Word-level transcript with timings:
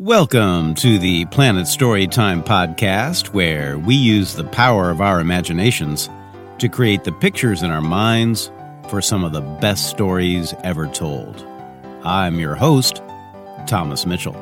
Welcome 0.00 0.76
to 0.76 0.98
the 0.98 1.26
Planet 1.26 1.66
Storytime 1.66 2.42
podcast, 2.42 3.34
where 3.34 3.78
we 3.78 3.94
use 3.94 4.32
the 4.32 4.44
power 4.44 4.88
of 4.88 5.02
our 5.02 5.20
imaginations 5.20 6.08
to 6.58 6.70
create 6.70 7.04
the 7.04 7.12
pictures 7.12 7.62
in 7.62 7.70
our 7.70 7.82
minds 7.82 8.50
for 8.88 9.02
some 9.02 9.24
of 9.24 9.34
the 9.34 9.42
best 9.42 9.90
stories 9.90 10.54
ever 10.64 10.86
told. 10.86 11.46
I'm 12.02 12.40
your 12.40 12.54
host, 12.54 13.02
Thomas 13.66 14.06
Mitchell. 14.06 14.34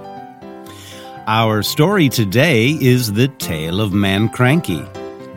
Our 1.26 1.64
story 1.64 2.08
today 2.08 2.68
is 2.68 3.14
The 3.14 3.26
Tale 3.26 3.80
of 3.80 3.92
Mann 3.92 4.28
Kranky 4.28 4.86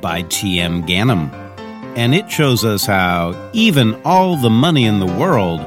by 0.02 0.22
T.M. 0.22 0.84
Ganim, 0.84 1.34
and 1.98 2.14
it 2.14 2.30
shows 2.30 2.64
us 2.64 2.86
how 2.86 3.50
even 3.54 4.00
all 4.06 4.38
the 4.38 4.52
money 4.52 4.86
in 4.86 5.00
the 5.00 5.08
world 5.08 5.62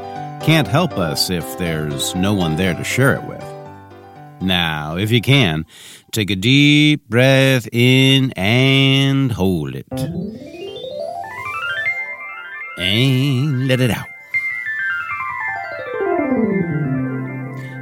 can't 0.44 0.68
help 0.68 0.92
us 0.92 1.28
if 1.28 1.58
there's 1.58 2.14
no 2.14 2.32
one 2.32 2.54
there 2.54 2.74
to 2.74 2.84
share 2.84 3.14
it 3.16 3.24
with. 3.24 3.43
Now, 4.40 4.96
if 4.96 5.10
you 5.10 5.20
can, 5.20 5.64
take 6.12 6.30
a 6.30 6.36
deep 6.36 7.08
breath 7.08 7.68
in 7.72 8.32
and 8.32 9.32
hold 9.32 9.74
it. 9.74 9.86
And 12.76 13.68
let 13.68 13.80
it 13.80 13.90
out. 13.90 14.06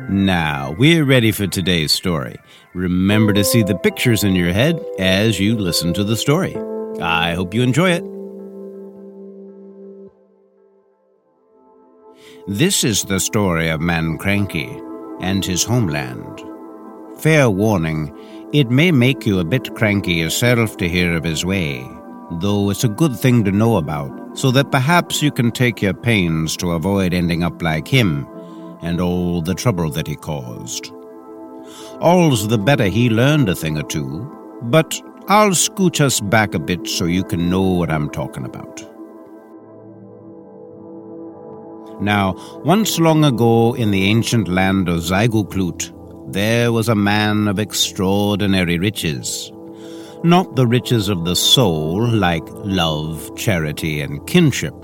Now, 0.09 0.77
we're 0.79 1.05
ready 1.05 1.33
for 1.33 1.47
today's 1.47 1.91
story. 1.91 2.37
Remember 2.75 3.33
to 3.33 3.43
see 3.43 3.63
the 3.63 3.75
pictures 3.77 4.23
in 4.23 4.35
your 4.37 4.53
head 4.53 4.79
as 4.99 5.41
you 5.41 5.57
listen 5.57 5.95
to 5.95 6.05
the 6.05 6.17
story. 6.17 6.55
I 7.01 7.35
hope 7.35 7.55
you 7.55 7.63
enjoy 7.63 7.91
it. 7.93 8.05
This 12.47 12.85
is 12.85 13.05
the 13.05 13.21
story 13.21 13.69
of 13.69 13.81
Mann 13.81 14.19
Kranky 14.19 14.92
and 15.21 15.45
his 15.45 15.65
homeland. 15.65 16.43
Fair 17.19 17.51
warning, 17.51 18.17
it 18.53 18.71
may 18.71 18.91
make 18.91 19.25
you 19.25 19.39
a 19.39 19.45
bit 19.45 19.75
cranky 19.75 20.15
yourself 20.15 20.77
to 20.77 20.89
hear 20.89 21.17
of 21.17 21.25
his 21.25 21.45
way, 21.45 21.89
though 22.33 22.71
it's 22.71 22.85
a 22.85 22.89
good 22.89 23.17
thing 23.17 23.45
to 23.45 23.53
know 23.53 23.77
about, 23.77 24.39
so 24.39 24.51
that 24.51 24.71
perhaps 24.71 25.23
you 25.23 25.31
can 25.31 25.51
take 25.51 25.81
your 25.81 25.95
pains 25.95 26.57
to 26.57 26.73
avoid 26.73 27.15
ending 27.15 27.43
up 27.43 27.63
like 27.63 27.87
him 27.87 28.27
and 28.83 29.01
all 29.01 29.41
the 29.41 29.55
trouble 29.55 29.91
that 29.91 30.07
he 30.07 30.17
caused. 30.17 30.93
All's 32.01 32.49
the 32.49 32.59
better 32.59 32.87
he 32.87 33.09
learned 33.09 33.49
a 33.49 33.55
thing 33.55 33.79
or 33.79 33.85
two, 33.85 34.29
but 34.63 35.01
I'll 35.29 35.51
scooch 35.51 36.01
us 36.01 36.21
back 36.21 36.55
a 36.55 36.59
bit 36.59 36.89
so 36.89 37.05
you 37.05 37.23
can 37.23 37.49
know 37.49 37.63
what 37.63 37.91
I'm 37.91 38.11
talking 38.11 38.45
about. 38.45 38.92
Now, 42.03 42.35
once 42.65 42.99
long 42.99 43.25
ago 43.25 43.75
in 43.75 43.93
the 43.93 44.07
ancient 44.07 44.49
land 44.49 44.89
of 44.89 45.03
Zygoclute, 45.03 45.93
there 46.33 46.73
was 46.73 46.89
a 46.89 46.97
man 46.97 47.47
of 47.47 47.61
extraordinary 47.61 48.77
riches. 48.77 49.53
Not 50.25 50.57
the 50.57 50.67
riches 50.67 51.09
of 51.09 51.25
the 51.25 51.37
soul, 51.37 52.05
like 52.09 52.43
love, 52.49 53.37
charity, 53.37 54.01
and 54.01 54.27
kinship, 54.27 54.75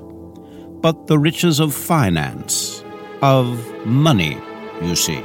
but 0.80 1.08
the 1.08 1.18
riches 1.18 1.58
of 1.58 1.74
finance, 1.74 2.84
of 3.20 3.48
money, 3.84 4.38
you 4.80 4.94
see. 4.94 5.20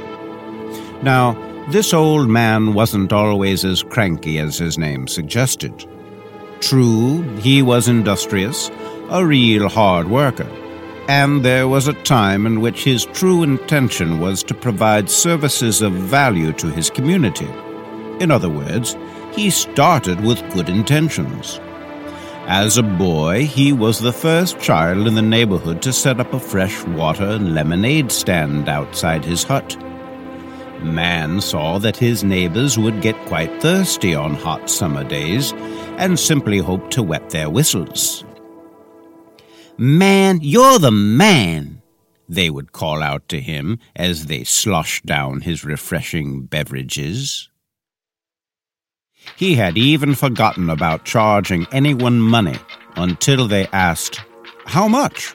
Now, 1.02 1.36
this 1.70 1.94
old 1.94 2.28
man 2.28 2.74
wasn't 2.74 3.12
always 3.12 3.64
as 3.64 3.84
cranky 3.84 4.40
as 4.40 4.58
his 4.58 4.76
name 4.78 5.06
suggested. 5.06 5.86
True, 6.58 7.22
he 7.38 7.62
was 7.62 7.86
industrious, 7.86 8.68
a 9.10 9.24
real 9.24 9.68
hard 9.68 10.08
worker 10.08 10.50
and 11.08 11.44
there 11.44 11.68
was 11.68 11.86
a 11.86 12.02
time 12.02 12.46
in 12.46 12.60
which 12.60 12.84
his 12.84 13.04
true 13.06 13.42
intention 13.42 14.20
was 14.20 14.42
to 14.44 14.54
provide 14.54 15.10
services 15.10 15.82
of 15.82 15.92
value 15.92 16.52
to 16.54 16.68
his 16.68 16.90
community. 16.90 17.48
In 18.20 18.30
other 18.30 18.48
words, 18.48 18.96
he 19.32 19.50
started 19.50 20.20
with 20.24 20.52
good 20.52 20.68
intentions. 20.68 21.60
As 22.46 22.76
a 22.78 22.82
boy, 22.82 23.46
he 23.46 23.72
was 23.72 23.98
the 24.00 24.12
first 24.12 24.60
child 24.60 25.06
in 25.06 25.14
the 25.14 25.22
neighborhood 25.22 25.82
to 25.82 25.92
set 25.92 26.20
up 26.20 26.32
a 26.32 26.40
fresh 26.40 26.82
water 26.84 27.24
and 27.24 27.54
lemonade 27.54 28.12
stand 28.12 28.68
outside 28.68 29.24
his 29.24 29.42
hut. 29.42 29.76
Mann 30.82 31.40
saw 31.40 31.78
that 31.78 31.96
his 31.96 32.22
neighbors 32.22 32.78
would 32.78 33.00
get 33.00 33.16
quite 33.26 33.62
thirsty 33.62 34.14
on 34.14 34.34
hot 34.34 34.68
summer 34.68 35.04
days 35.04 35.52
and 35.96 36.18
simply 36.18 36.58
hoped 36.58 36.92
to 36.92 37.02
wet 37.02 37.30
their 37.30 37.48
whistles. 37.48 38.24
Man, 39.76 40.38
you're 40.40 40.78
the 40.78 40.92
man, 40.92 41.82
they 42.28 42.48
would 42.48 42.70
call 42.70 43.02
out 43.02 43.28
to 43.30 43.40
him 43.40 43.80
as 43.96 44.26
they 44.26 44.44
sloshed 44.44 45.04
down 45.04 45.40
his 45.40 45.64
refreshing 45.64 46.42
beverages. 46.42 47.48
He 49.36 49.56
had 49.56 49.76
even 49.76 50.14
forgotten 50.14 50.70
about 50.70 51.04
charging 51.04 51.66
anyone 51.72 52.20
money 52.20 52.56
until 52.94 53.48
they 53.48 53.66
asked, 53.68 54.20
How 54.66 54.86
much? 54.86 55.34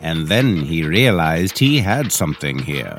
And 0.00 0.28
then 0.28 0.56
he 0.58 0.84
realized 0.84 1.58
he 1.58 1.78
had 1.78 2.12
something 2.12 2.58
here. 2.58 2.98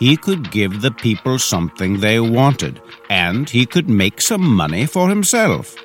He 0.00 0.16
could 0.16 0.50
give 0.50 0.82
the 0.82 0.90
people 0.90 1.38
something 1.38 2.00
they 2.00 2.18
wanted, 2.18 2.82
and 3.08 3.48
he 3.48 3.64
could 3.64 3.88
make 3.88 4.20
some 4.20 4.44
money 4.44 4.86
for 4.86 5.08
himself. 5.08 5.76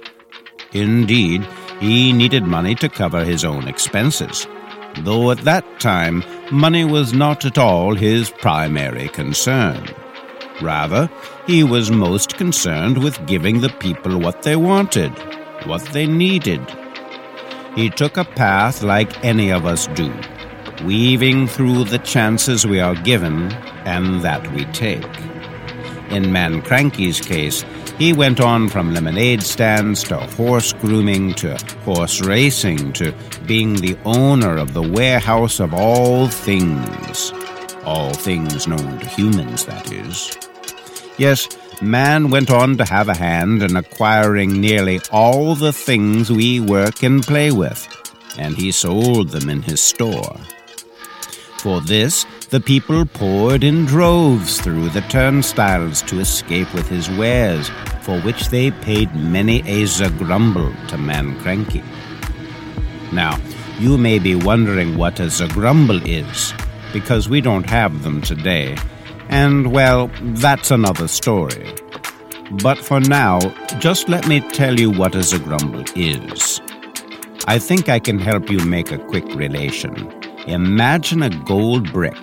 Indeed, 0.74 1.48
he 1.82 2.14
needed 2.14 2.44
money 2.44 2.76
to 2.76 2.88
cover 2.88 3.26
his 3.26 3.44
own 3.44 3.68
expenses, 3.68 4.48
though 5.00 5.32
at 5.32 5.40
that 5.40 5.66
time 5.80 6.24
money 6.52 6.86
was 6.86 7.12
not 7.12 7.44
at 7.44 7.58
all 7.58 7.96
his 7.96 8.30
primary 8.30 9.08
concern. 9.10 9.84
Rather, 10.62 11.10
he 11.48 11.64
was 11.64 11.90
most 11.90 12.38
concerned 12.38 13.04
with 13.04 13.26
giving 13.26 13.62
the 13.62 13.76
people 13.80 14.20
what 14.20 14.44
they 14.44 14.56
wanted, 14.56 15.12
what 15.66 15.84
they 15.86 16.06
needed. 16.06 16.62
He 17.76 17.90
took 17.90 18.16
a 18.16 18.26
path 18.26 18.84
like 18.84 19.26
any 19.26 19.52
of 19.52 19.66
us 19.66 19.88
do, 19.88 20.14
weaving 20.86 21.48
through 21.48 21.86
the 21.86 22.00
chances 22.00 22.68
we 22.68 22.80
are 22.80 22.96
given 22.96 23.52
and 23.86 24.22
that 24.22 24.54
we 24.54 24.66
take. 24.66 25.20
In 26.12 26.32
Mann 26.32 26.62
Kranky's 26.62 27.20
case, 27.22 27.66
he 28.02 28.14
went 28.14 28.40
on 28.40 28.68
from 28.68 28.96
lemonade 28.96 29.44
stands 29.44 30.02
to 30.02 30.18
horse 30.18 30.74
grooming 30.74 31.36
to 31.36 31.56
horse 31.86 32.20
racing 32.20 32.92
to 32.92 33.14
being 33.46 33.76
the 33.76 33.96
owner 34.06 34.58
of 34.58 34.74
the 34.74 34.82
warehouse 34.82 35.60
of 35.60 35.72
all 35.72 36.28
things. 36.28 37.32
All 37.86 38.12
things 38.12 38.66
known 38.66 38.98
to 38.98 39.06
humans, 39.08 39.66
that 39.66 39.92
is. 39.92 40.36
Yes, 41.20 41.48
man 41.80 42.32
went 42.32 42.50
on 42.50 42.76
to 42.78 42.86
have 42.86 43.08
a 43.08 43.14
hand 43.14 43.62
in 43.62 43.76
acquiring 43.76 44.60
nearly 44.60 45.00
all 45.12 45.54
the 45.54 45.72
things 45.72 46.32
we 46.32 46.60
work 46.60 47.04
and 47.04 47.22
play 47.22 47.52
with, 47.52 47.88
and 48.36 48.58
he 48.58 48.72
sold 48.72 49.30
them 49.30 49.48
in 49.48 49.62
his 49.62 49.80
store. 49.80 50.38
For 51.60 51.80
this, 51.82 52.26
the 52.50 52.60
people 52.60 53.06
poured 53.06 53.64
in 53.64 53.86
droves 53.86 54.60
through 54.60 54.90
the 54.90 55.02
turnstiles 55.02 56.02
to 56.02 56.20
escape 56.20 56.74
with 56.74 56.90
his 56.90 57.08
wares, 57.12 57.70
for 58.02 58.20
which 58.22 58.50
they 58.50 58.72
paid 58.72 59.16
many 59.16 59.60
a 59.62 59.84
zagrumble 59.84 60.76
to 60.88 60.98
Mann 60.98 61.40
Kranky. 61.40 61.84
Now, 63.14 63.40
you 63.80 63.98
may 63.98 64.20
be 64.20 64.36
wondering 64.36 64.98
what 64.98 65.20
a 65.20 65.24
zagrumble 65.24 66.02
is, 66.06 66.54
because 66.94 67.30
we 67.30 67.42
don't 67.42 67.70
have 67.70 68.04
them 68.04 68.22
today, 68.22 68.78
and 69.30 69.72
well, 69.72 70.10
that's 70.22 70.72
another 70.72 71.08
story. 71.08 71.74
But 72.62 72.78
for 72.78 73.00
now, 73.00 73.40
just 73.80 74.10
let 74.10 74.28
me 74.28 74.42
tell 74.52 74.80
you 74.80 74.92
what 74.92 75.16
a 75.16 75.20
zagrumble 75.20 75.90
is. 75.96 76.60
I 77.48 77.60
think 77.60 77.88
I 77.88 78.00
can 78.00 78.20
help 78.20 78.50
you 78.50 78.60
make 78.60 78.92
a 78.92 78.98
quick 78.98 79.26
relation. 79.36 79.96
Imagine 80.48 81.24
a 81.24 81.30
gold 81.30 81.92
brick 81.92 82.18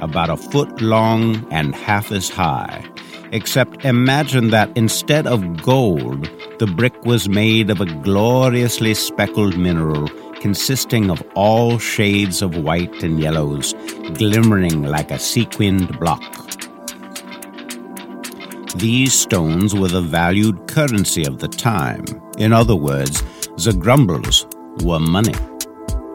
about 0.00 0.30
a 0.30 0.36
foot 0.36 0.80
long 0.80 1.46
and 1.50 1.74
half 1.74 2.12
as 2.12 2.28
high. 2.28 2.89
Except 3.32 3.84
imagine 3.84 4.50
that 4.50 4.76
instead 4.76 5.26
of 5.26 5.62
gold, 5.62 6.28
the 6.58 6.66
brick 6.66 7.04
was 7.04 7.28
made 7.28 7.70
of 7.70 7.80
a 7.80 7.86
gloriously 7.86 8.94
speckled 8.94 9.56
mineral 9.56 10.08
consisting 10.40 11.10
of 11.10 11.22
all 11.34 11.78
shades 11.78 12.42
of 12.42 12.56
white 12.56 13.02
and 13.02 13.20
yellows, 13.20 13.74
glimmering 14.14 14.82
like 14.82 15.10
a 15.10 15.18
sequined 15.18 15.98
block. 16.00 16.22
These 18.76 19.12
stones 19.12 19.74
were 19.74 19.88
the 19.88 20.00
valued 20.00 20.66
currency 20.66 21.24
of 21.24 21.38
the 21.38 21.48
time. 21.48 22.04
In 22.38 22.52
other 22.52 22.76
words, 22.76 23.22
the 23.56 23.76
grumbles 23.78 24.46
were 24.82 25.00
money 25.00 25.34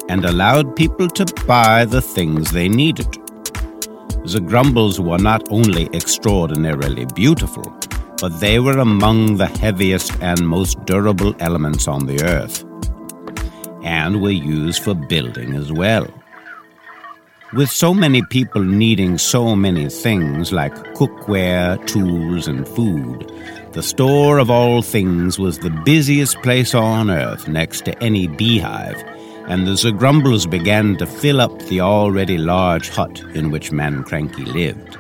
and 0.10 0.26
allowed 0.26 0.76
people 0.76 1.08
to 1.10 1.26
buy 1.46 1.86
the 1.86 2.02
things 2.02 2.52
they 2.52 2.68
needed. 2.68 3.25
The 4.28 4.42
grumbles 4.42 5.00
were 5.00 5.20
not 5.20 5.44
only 5.52 5.88
extraordinarily 5.94 7.06
beautiful, 7.14 7.72
but 8.20 8.40
they 8.40 8.60
were 8.60 8.80
among 8.80 9.38
the 9.38 9.46
heaviest 9.46 10.12
and 10.20 10.48
most 10.48 10.84
durable 10.86 11.36
elements 11.40 11.88
on 11.88 12.08
the 12.08 12.24
earth, 12.24 12.66
and 13.84 14.24
were 14.24 14.32
used 14.32 14.82
for 14.82 14.96
building 14.96 15.54
as 15.54 15.72
well. 15.72 16.08
With 17.54 17.70
so 17.70 17.94
many 17.94 18.24
people 18.24 18.64
needing 18.64 19.20
so 19.20 19.56
many 19.56 19.90
things 19.90 20.52
like 20.52 20.74
cookware, 20.96 21.86
tools, 21.86 22.48
and 22.48 22.68
food, 22.68 23.32
the 23.74 23.84
store 23.84 24.40
of 24.40 24.50
all 24.50 24.82
things 24.82 25.38
was 25.38 25.60
the 25.60 25.70
busiest 25.70 26.42
place 26.42 26.74
on 26.74 27.12
earth 27.12 27.48
next 27.48 27.86
to 27.86 28.04
any 28.04 28.28
beehive, 28.28 29.02
and 29.48 29.68
the 29.68 29.74
Zagrumbles 29.74 30.50
began 30.50 30.98
to 30.98 31.06
fill 31.06 31.40
up 31.40 31.58
the 31.64 31.82
already 31.82 32.38
large 32.38 32.90
hut 32.90 33.22
in 33.36 33.52
which 33.52 33.72
Mann 33.72 34.04
Kranky 34.04 34.46
lived. 34.46 34.98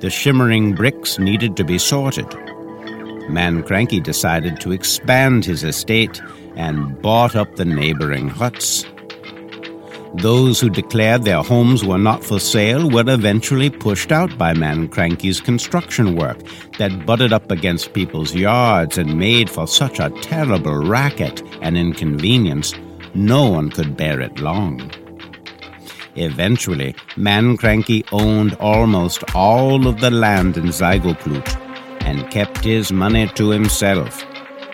The 0.00 0.10
shimmering 0.10 0.74
bricks 0.74 1.18
needed 1.18 1.56
to 1.56 1.64
be 1.64 1.78
sorted. 1.78 2.28
Mann 3.30 3.62
Kranky 3.62 4.02
decided 4.02 4.60
to 4.60 4.72
expand 4.72 5.44
his 5.44 5.64
estate 5.64 6.20
and 6.56 7.00
bought 7.00 7.36
up 7.36 7.56
the 7.56 7.64
neighboring 7.64 8.28
huts. 8.28 8.84
Those 10.14 10.60
who 10.60 10.68
declared 10.68 11.22
their 11.22 11.42
homes 11.42 11.84
were 11.84 11.98
not 11.98 12.24
for 12.24 12.40
sale 12.40 12.90
were 12.90 13.08
eventually 13.08 13.70
pushed 13.70 14.10
out 14.10 14.36
by 14.36 14.52
Mann 14.52 14.88
Kranky's 14.88 15.40
construction 15.40 16.16
work 16.16 16.38
that 16.78 17.06
butted 17.06 17.32
up 17.32 17.50
against 17.50 17.92
people's 17.92 18.34
yards 18.34 18.98
and 18.98 19.18
made 19.18 19.48
for 19.48 19.68
such 19.68 20.00
a 20.00 20.10
terrible 20.20 20.74
racket 20.74 21.42
and 21.62 21.78
inconvenience 21.78 22.74
no 23.14 23.48
one 23.48 23.70
could 23.70 23.96
bear 23.96 24.20
it 24.20 24.40
long. 24.40 24.90
Eventually, 26.16 26.94
Mann 27.16 27.56
Kranky 27.56 28.04
owned 28.12 28.54
almost 28.54 29.22
all 29.34 29.86
of 29.86 30.00
the 30.00 30.10
land 30.10 30.56
in 30.56 30.66
Zygocloot 30.66 31.56
and 32.02 32.30
kept 32.30 32.64
his 32.64 32.92
money 32.92 33.28
to 33.28 33.50
himself, 33.50 34.24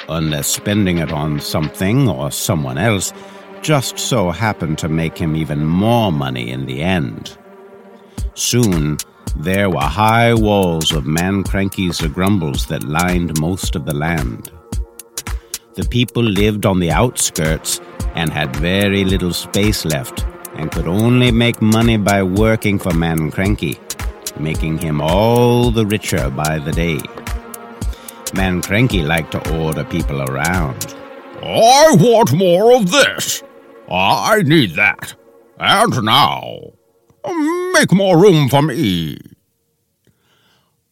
unless 0.09 0.49
spending 0.49 0.99
it 0.99 1.13
on 1.13 1.41
something 1.41 2.09
or 2.09 2.31
someone 2.31 2.79
else 2.79 3.13
just 3.63 3.99
so 3.99 4.31
happened 4.31 4.79
to 4.79 4.89
make 4.89 5.19
him 5.19 5.37
even 5.37 5.65
more 5.65 6.13
money 6.13 6.51
in 6.51 6.67
the 6.67 6.83
end. 6.83 7.37
Soon, 8.35 8.97
there 9.37 9.69
were 9.69 9.81
high 9.81 10.33
walls 10.33 10.93
of 10.93 11.07
Mann 11.07 11.45
Kranky's 11.45 12.01
grumbles 12.09 12.67
that 12.67 12.85
lined 12.85 13.39
most 13.41 13.77
of 13.77 13.85
the 13.85 13.95
land. 13.95 14.51
The 15.75 15.85
people 15.85 16.23
lived 16.23 16.65
on 16.65 16.81
the 16.81 16.91
outskirts 16.91 17.81
and 18.17 18.33
had 18.33 18.57
very 18.57 19.05
little 19.05 19.33
space 19.33 19.85
left 19.85 20.25
and 20.57 20.73
could 20.73 20.89
only 20.89 21.31
make 21.31 21.61
money 21.61 21.97
by 21.99 22.23
working 22.23 22.79
for 22.79 22.93
Mann 22.95 23.31
Kranky, 23.31 23.79
making 24.41 24.79
him 24.79 25.01
all 25.01 25.71
the 25.71 25.87
richer 25.87 26.31
by 26.31 26.59
the 26.59 26.73
day. 26.73 26.99
Mann 28.35 28.63
Kranky 28.63 29.07
liked 29.07 29.33
to 29.33 29.57
order 29.63 29.85
people 29.85 30.23
around. 30.23 30.95
I 31.43 31.95
want 31.99 32.33
more 32.33 32.75
of 32.75 32.91
this, 32.91 33.43
I 33.91 34.43
need 34.43 34.73
that. 34.73 35.15
And 35.59 36.03
now, 36.03 36.73
make 37.73 37.93
more 37.93 38.19
room 38.19 38.49
for 38.49 38.63
me. 38.63 39.19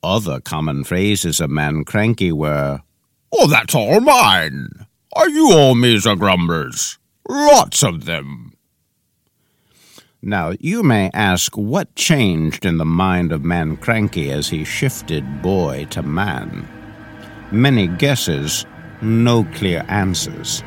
Other 0.02 0.40
common 0.40 0.84
phrases 0.84 1.40
of 1.40 1.50
Mann 1.50 1.84
Kranky 1.84 2.32
were, 2.32 2.82
Oh, 3.32 3.46
that's 3.46 3.74
all 3.74 4.00
mine. 4.00 4.68
Are 5.16 5.28
you 5.28 5.50
owe 5.52 5.74
me 5.74 5.98
the 5.98 6.14
grumblers. 6.14 6.98
Lots 7.28 7.82
of 7.82 8.04
them. 8.04 8.52
Now, 10.20 10.52
you 10.60 10.82
may 10.82 11.10
ask 11.14 11.56
what 11.56 11.94
changed 11.94 12.64
in 12.64 12.78
the 12.78 12.84
mind 12.84 13.32
of 13.32 13.44
Mann 13.44 13.76
Kranky 13.76 14.30
as 14.30 14.48
he 14.48 14.64
shifted 14.64 15.42
boy 15.42 15.86
to 15.90 16.02
man. 16.02 16.68
Many 17.50 17.88
guesses, 17.88 18.66
no 19.00 19.44
clear 19.54 19.84
answers. 19.88 20.62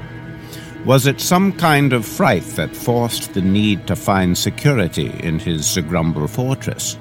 Was 0.85 1.05
it 1.05 1.19
some 1.19 1.53
kind 1.53 1.93
of 1.93 2.05
fright 2.05 2.45
that 2.55 2.75
forced 2.75 3.33
the 3.33 3.41
need 3.41 3.87
to 3.87 3.95
find 3.95 4.37
security 4.37 5.11
in 5.21 5.37
his 5.37 5.61
Zagrumble 5.61 6.29
fortress? 6.29 6.97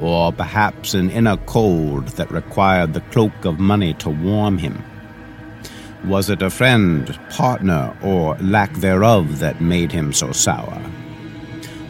Or 0.00 0.32
perhaps 0.32 0.94
an 0.94 1.10
inner 1.10 1.36
cold 1.38 2.08
that 2.08 2.30
required 2.30 2.94
the 2.94 3.00
cloak 3.12 3.44
of 3.44 3.58
money 3.58 3.94
to 3.94 4.10
warm 4.10 4.58
him? 4.58 4.82
Was 6.04 6.30
it 6.30 6.40
a 6.40 6.48
friend, 6.48 7.18
partner, 7.28 7.96
or 8.02 8.36
lack 8.38 8.72
thereof 8.74 9.38
that 9.38 9.60
made 9.60 9.92
him 9.92 10.12
so 10.12 10.32
sour? 10.32 10.80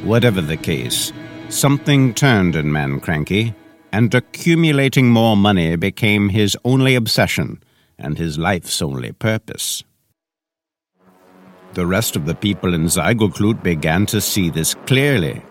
Whatever 0.02 0.40
the 0.40 0.56
case, 0.56 1.12
something 1.48 2.12
turned 2.14 2.56
in 2.56 2.72
Mann 2.72 3.00
Kranky, 3.00 3.54
and 3.92 4.12
accumulating 4.14 5.10
more 5.10 5.36
money 5.36 5.76
became 5.76 6.28
his 6.28 6.56
only 6.64 6.94
obsession 6.94 7.62
and 7.98 8.18
his 8.18 8.38
life's 8.38 8.82
only 8.82 9.12
purpose. 9.12 9.84
The 11.74 11.86
rest 11.86 12.16
of 12.16 12.26
the 12.26 12.34
people 12.34 12.74
in 12.74 12.86
Zygocloot 12.86 13.62
began 13.62 14.06
to 14.06 14.20
see 14.20 14.50
this 14.50 14.74
clearly, 14.86 15.42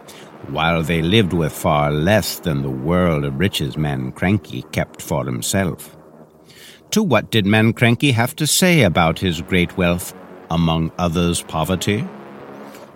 while 0.47 0.83
they 0.83 1.01
lived 1.01 1.31
with 1.31 1.53
far 1.53 1.91
less 1.91 2.39
than 2.39 2.61
the 2.61 2.69
world 2.69 3.23
of 3.23 3.39
riches 3.39 3.77
Mann 3.77 4.11
Kranky 4.11 4.69
kept 4.73 5.01
for 5.01 5.23
himself. 5.23 5.95
To 6.91 7.03
what 7.03 7.29
did 7.29 7.45
Mann 7.45 7.73
Kranky 7.73 8.13
have 8.13 8.35
to 8.37 8.47
say 8.47 8.81
about 8.81 9.19
his 9.19 9.41
great 9.41 9.77
wealth, 9.77 10.13
among 10.49 10.91
others 10.97 11.43
poverty? 11.43 12.03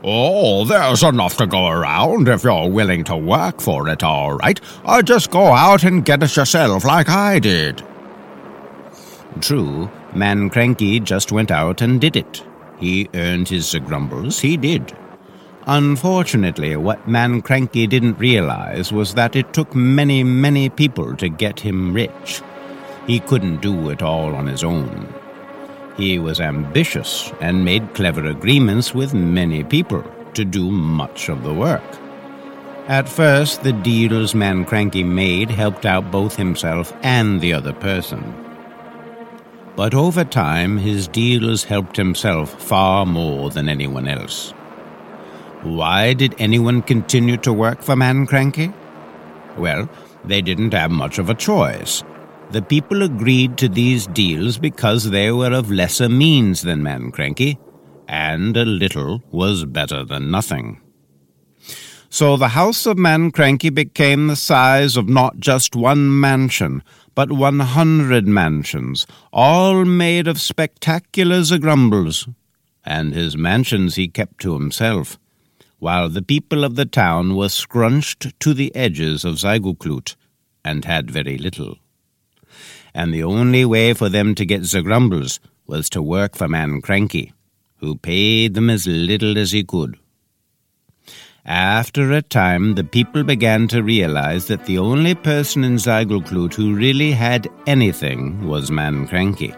Oh, 0.04 0.66
there's 0.66 1.04
enough 1.04 1.38
to 1.38 1.45
go 1.45 1.68
around 1.68 2.28
if 2.28 2.44
you're 2.44 2.69
willing 2.69 3.04
to 3.06 3.16
work 3.16 3.62
for 3.62 3.88
it, 3.88 4.04
all 4.04 4.34
right. 4.34 4.60
I 4.84 5.04
just 5.04 5.30
go 5.30 5.45
out 5.45 5.84
and 5.84 6.04
get 6.04 6.24
it 6.24 6.36
yourself 6.36 6.84
like 6.84 7.07
I 7.07 7.38
did. 7.38 7.84
True, 9.42 9.92
Mann 10.16 10.50
Kranky 10.50 11.01
just 11.01 11.31
went 11.31 11.51
out 11.51 11.81
and 11.81 12.01
did 12.01 12.16
it. 12.16 12.44
He 12.80 13.10
earned 13.13 13.48
his 13.48 13.75
grumbles, 13.86 14.39
he 14.39 14.57
did. 14.57 14.98
Unfortunately, 15.68 16.75
what 16.75 17.07
Mann 17.07 17.44
Kranky 17.44 17.88
didn't 17.88 18.19
realize 18.19 18.92
was 18.92 19.13
that 19.13 19.36
it 19.36 19.54
took 19.54 19.74
many, 19.75 20.24
many 20.24 20.69
people 20.69 21.16
to 21.18 21.30
get 21.30 21.60
him 21.60 21.94
rich. 21.94 22.42
He 23.08 23.20
couldn't 23.20 23.62
do 23.62 23.90
it 23.90 24.02
all 24.02 24.36
on 24.36 24.48
his 24.48 24.64
own. 24.64 25.14
He 25.98 26.20
was 26.20 26.40
ambitious 26.40 27.32
and 27.42 27.66
made 27.66 27.94
clever 27.94 28.26
agreements 28.26 28.94
with 28.94 29.14
many 29.14 29.64
people 29.64 30.04
to 30.34 30.46
do 30.46 30.72
much 30.72 31.30
of 31.30 31.44
the 31.44 31.54
work. 31.54 31.84
At 32.88 33.08
first, 33.08 33.64
the 33.64 33.74
deals 33.74 34.36
Mann 34.36 34.66
Kranky 34.66 35.06
made 35.06 35.50
helped 35.50 35.86
out 35.86 36.12
both 36.12 36.36
himself 36.36 36.94
and 37.02 37.40
the 37.40 37.54
other 37.54 37.74
person. 37.74 38.34
But 39.76 39.94
over 39.94 40.24
time, 40.24 40.78
his 40.78 41.08
deals 41.08 41.64
helped 41.64 41.96
himself 41.98 42.62
far 42.62 43.06
more 43.06 43.50
than 43.50 43.70
anyone 43.70 44.08
else. 44.08 44.52
Why 45.64 46.14
did 46.14 46.36
anyone 46.40 46.82
continue 46.82 47.38
to 47.38 47.54
work 47.54 47.82
for 47.82 47.96
Mann 47.96 48.28
Kranky? 48.28 48.74
Well, 49.58 49.90
they 50.26 50.42
didn't 50.42 50.74
have 50.74 50.92
much 50.92 51.20
of 51.20 51.30
a 51.30 51.34
choice. 51.34 52.04
The 52.53 52.62
people 52.62 53.01
agreed 53.01 53.57
to 53.57 53.67
these 53.67 54.05
deals 54.05 54.60
because 54.60 55.10
they 55.10 55.31
were 55.31 55.51
of 55.51 55.72
lesser 55.72 56.07
means 56.07 56.62
than 56.62 56.83
Mann 56.83 57.12
Kranky, 57.12 57.57
and 58.07 58.55
a 58.55 58.63
little 58.63 59.24
was 59.31 59.65
better 59.65 60.03
than 60.03 60.29
nothing. 60.29 60.79
So 62.12 62.38
the 62.38 62.50
house 62.50 62.86
of 62.86 62.95
Mann 62.95 63.31
Kranky 63.31 63.74
became 63.74 64.27
the 64.27 64.36
size 64.36 64.95
of 64.95 65.10
not 65.10 65.39
just 65.39 65.75
one 65.75 66.19
mansion, 66.19 66.83
but 67.15 67.31
one 67.31 67.60
hundred 67.60 68.27
mansions, 68.27 69.07
all 69.31 69.83
made 69.83 70.27
of 70.27 70.39
spectacular 70.39 71.39
zagrumbles. 71.39 72.31
And 72.86 73.15
his 73.15 73.36
mansions 73.36 73.95
he 73.95 74.07
kept 74.07 74.39
to 74.41 74.53
himself, 74.53 75.17
while 75.79 76.07
the 76.07 76.22
people 76.22 76.63
of 76.63 76.75
the 76.75 76.86
town 76.86 77.36
were 77.36 77.50
scrunched 77.50 78.39
to 78.41 78.53
the 78.53 78.74
edges 78.75 79.25
of 79.25 79.39
Zygocloot, 79.39 80.15
and 80.63 80.86
had 80.86 81.10
very 81.10 81.39
little. 81.39 81.79
And 82.94 83.14
the 83.14 83.24
only 83.24 83.66
way 83.66 83.94
for 83.94 84.10
them 84.10 84.36
to 84.36 84.46
get 84.46 84.62
zagrumbles 84.62 85.40
was 85.66 85.90
to 85.90 86.02
work 86.02 86.36
for 86.36 86.48
Mann 86.48 86.82
Kranky, 86.82 87.32
who 87.78 87.98
paid 87.98 88.54
them 88.54 88.70
as 88.70 88.86
little 88.86 89.38
as 89.38 89.52
he 89.52 89.64
could. 89.64 89.98
After 91.46 92.14
a 92.14 92.22
time, 92.22 92.76
the 92.76 92.86
people 92.86 93.24
began 93.24 93.68
to 93.68 93.84
realize 93.84 94.48
that 94.48 94.66
the 94.66 94.78
only 94.78 95.14
person 95.14 95.66
in 95.66 95.76
Zygocloot 95.76 96.54
who 96.54 96.76
really 96.76 97.12
had 97.12 97.50
anything 97.68 98.48
was 98.48 98.72
Mann 98.72 99.08
Kranky. 99.08 99.54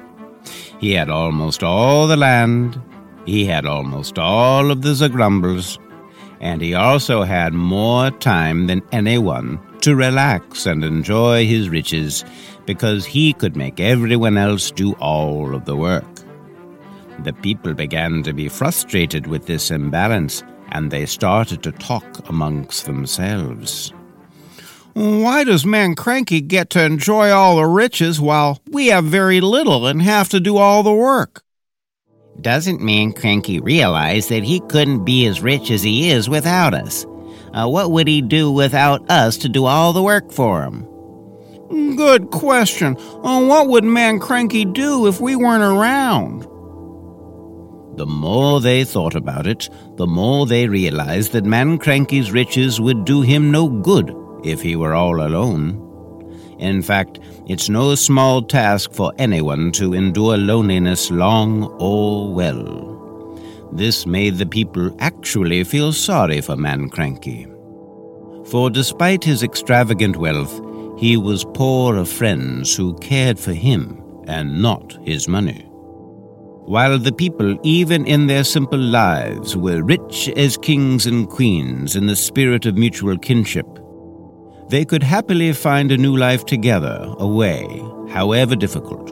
He 0.80 0.94
had 0.94 1.10
almost 1.10 1.62
all 1.62 2.08
the 2.08 2.18
land, 2.18 2.82
he 3.26 3.46
had 3.46 3.68
almost 3.68 4.18
all 4.18 4.72
of 4.72 4.82
the 4.82 4.94
Zagrumbles, 4.94 5.78
and 6.40 6.62
he 6.62 6.74
also 6.74 7.22
had 7.22 7.54
more 7.54 8.10
time 8.12 8.68
than 8.68 8.82
anyone 8.92 9.60
to 9.82 9.96
relax 9.96 10.66
and 10.66 10.84
enjoy 10.84 11.46
his 11.46 11.70
riches 11.70 12.26
because 12.66 13.06
he 13.06 13.34
could 13.34 13.56
make 13.56 13.80
everyone 13.80 14.38
else 14.38 14.72
do 14.72 14.94
all 14.94 15.56
of 15.56 15.66
the 15.66 15.76
work. 15.76 16.06
The 17.20 17.34
people 17.34 17.74
began 17.74 18.24
to 18.24 18.34
be 18.34 18.50
frustrated 18.50 19.28
with 19.28 19.46
this 19.46 19.72
imbalance 19.72 20.44
and 20.70 20.92
they 20.92 21.06
started 21.06 21.64
to 21.64 21.72
talk 21.72 22.28
amongst 22.28 22.86
themselves. 22.86 23.94
Why 24.94 25.44
does 25.44 25.66
Mann 25.66 25.96
Kranky 25.96 26.46
get 26.46 26.70
to 26.72 26.84
enjoy 26.84 27.30
all 27.30 27.58
the 27.58 27.66
riches 27.66 28.22
while 28.22 28.62
we 28.72 28.88
have 28.88 29.04
very 29.04 29.42
little 29.42 29.88
and 29.88 30.02
have 30.02 30.30
to 30.30 30.40
do 30.40 30.58
all 30.58 30.84
the 30.84 30.94
work? 30.94 31.44
Doesn't 32.40 32.82
Mann 32.82 33.14
Kranky 33.14 33.64
realize 33.64 34.28
that 34.30 34.44
he 34.44 34.60
couldn't 34.62 35.04
be 35.04 35.26
as 35.26 35.42
rich 35.42 35.70
as 35.72 35.84
he 35.84 36.10
is 36.10 36.30
without 36.30 36.74
us? 36.74 37.06
Uh, 37.54 37.68
what 37.68 37.92
would 37.92 38.08
he 38.08 38.22
do 38.22 38.52
without 38.52 39.10
us 39.10 39.38
to 39.38 39.50
do 39.50 39.66
all 39.66 39.94
the 39.94 40.04
work 40.04 40.32
for 40.32 40.64
him? 40.64 40.88
Good 41.76 42.32
question. 42.32 42.96
Uh, 42.98 43.46
what 43.46 43.68
would 43.68 43.84
Mann 43.84 44.20
Kranky 44.20 44.72
do 44.72 45.08
if 45.08 45.20
we 45.20 45.36
weren't 45.36 45.62
around? 45.62 46.44
The 47.98 48.06
more 48.06 48.62
they 48.62 48.86
thought 48.86 49.14
about 49.14 49.46
it, 49.46 49.70
the 49.98 50.08
more 50.08 50.46
they 50.46 50.68
realized 50.68 51.34
that 51.34 51.44
Mann 51.44 51.78
Kranky's 51.78 52.32
riches 52.32 52.80
would 52.80 53.04
do 53.04 53.22
him 53.22 53.52
no 53.52 53.68
good 53.68 54.16
if 54.44 54.62
he 54.62 54.78
were 54.78 54.94
all 54.94 55.20
alone. 55.22 55.82
In 56.60 56.82
fact, 56.82 57.20
it's 57.46 57.68
no 57.68 57.94
small 57.96 58.42
task 58.42 58.94
for 58.94 59.12
anyone 59.18 59.74
to 59.74 59.94
endure 59.94 60.38
loneliness 60.38 61.12
long 61.12 61.66
or 61.80 62.34
well. 62.34 62.94
This 63.74 64.06
made 64.06 64.38
the 64.38 64.46
people 64.46 64.96
actually 65.00 65.66
feel 65.66 65.92
sorry 65.92 66.40
for 66.40 66.56
Mann 66.56 66.90
Kranky. 66.90 67.52
For 68.48 68.70
despite 68.70 69.24
his 69.26 69.44
extravagant 69.44 70.16
wealth, 70.16 70.62
he 70.98 71.18
was 71.18 71.46
poor 71.54 71.98
of 71.98 72.10
friends 72.10 72.76
who 72.76 72.98
cared 73.00 73.38
for 73.38 73.54
him 73.54 74.02
and 74.28 74.62
not 74.62 74.98
his 75.04 75.28
money. 75.28 75.62
While 76.66 76.98
the 76.98 77.12
people, 77.12 77.60
even 77.64 78.08
in 78.08 78.28
their 78.28 78.44
simple 78.44 78.80
lives, 78.80 79.56
were 79.56 79.84
rich 79.84 80.30
as 80.30 80.58
kings 80.58 81.06
and 81.06 81.30
queens 81.30 81.96
in 81.96 82.08
the 82.08 82.16
spirit 82.16 82.66
of 82.66 82.76
mutual 82.76 83.18
kinship, 83.18 83.68
they 84.70 84.84
could 84.84 85.04
happily 85.04 85.54
find 85.54 85.92
a 85.92 85.98
new 85.98 86.18
life 86.18 86.46
together, 86.46 87.14
away, 87.20 87.68
however 88.10 88.56
difficult. 88.56 89.12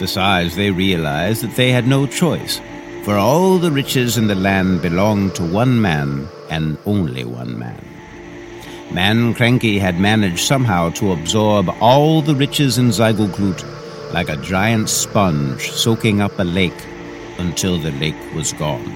Besides, 0.00 0.56
they 0.56 0.72
realized 0.72 1.42
that 1.44 1.54
they 1.54 1.70
had 1.70 1.86
no 1.86 2.04
choice, 2.06 2.60
for 3.04 3.16
all 3.16 3.58
the 3.58 3.70
riches 3.70 4.16
in 4.16 4.26
the 4.26 4.34
land 4.34 4.82
belonged 4.82 5.36
to 5.36 5.44
one 5.44 5.80
man 5.80 6.26
and 6.50 6.78
only 6.84 7.24
one 7.24 7.56
man. 7.56 7.93
Mann 8.92 9.34
Kranky 9.34 9.80
had 9.80 9.98
managed 9.98 10.46
somehow 10.46 10.90
to 10.90 11.12
absorb 11.12 11.68
all 11.80 12.22
the 12.22 12.34
riches 12.34 12.78
in 12.78 12.88
Zygocloot 12.90 13.64
like 14.12 14.28
a 14.28 14.36
giant 14.36 14.88
sponge 14.88 15.70
soaking 15.70 16.20
up 16.20 16.38
a 16.38 16.44
lake 16.44 16.86
until 17.38 17.78
the 17.78 17.90
lake 17.92 18.34
was 18.34 18.52
gone. 18.52 18.94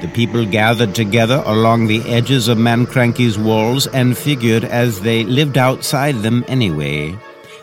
The 0.00 0.08
people 0.08 0.44
gathered 0.44 0.94
together 0.94 1.42
along 1.46 1.86
the 1.86 2.02
edges 2.10 2.48
of 2.48 2.58
Mann 2.58 2.86
Kranky's 2.86 3.38
walls 3.38 3.86
and 3.86 4.18
figured 4.18 4.64
as 4.64 5.00
they 5.00 5.24
lived 5.24 5.56
outside 5.56 6.16
them 6.16 6.44
anyway, 6.48 7.16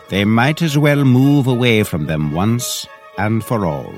they 0.08 0.24
might 0.24 0.62
as 0.62 0.76
well 0.78 1.04
move 1.04 1.46
away 1.46 1.82
from 1.82 2.06
them 2.06 2.32
once 2.32 2.86
and 3.18 3.44
for 3.44 3.66
all. 3.66 3.94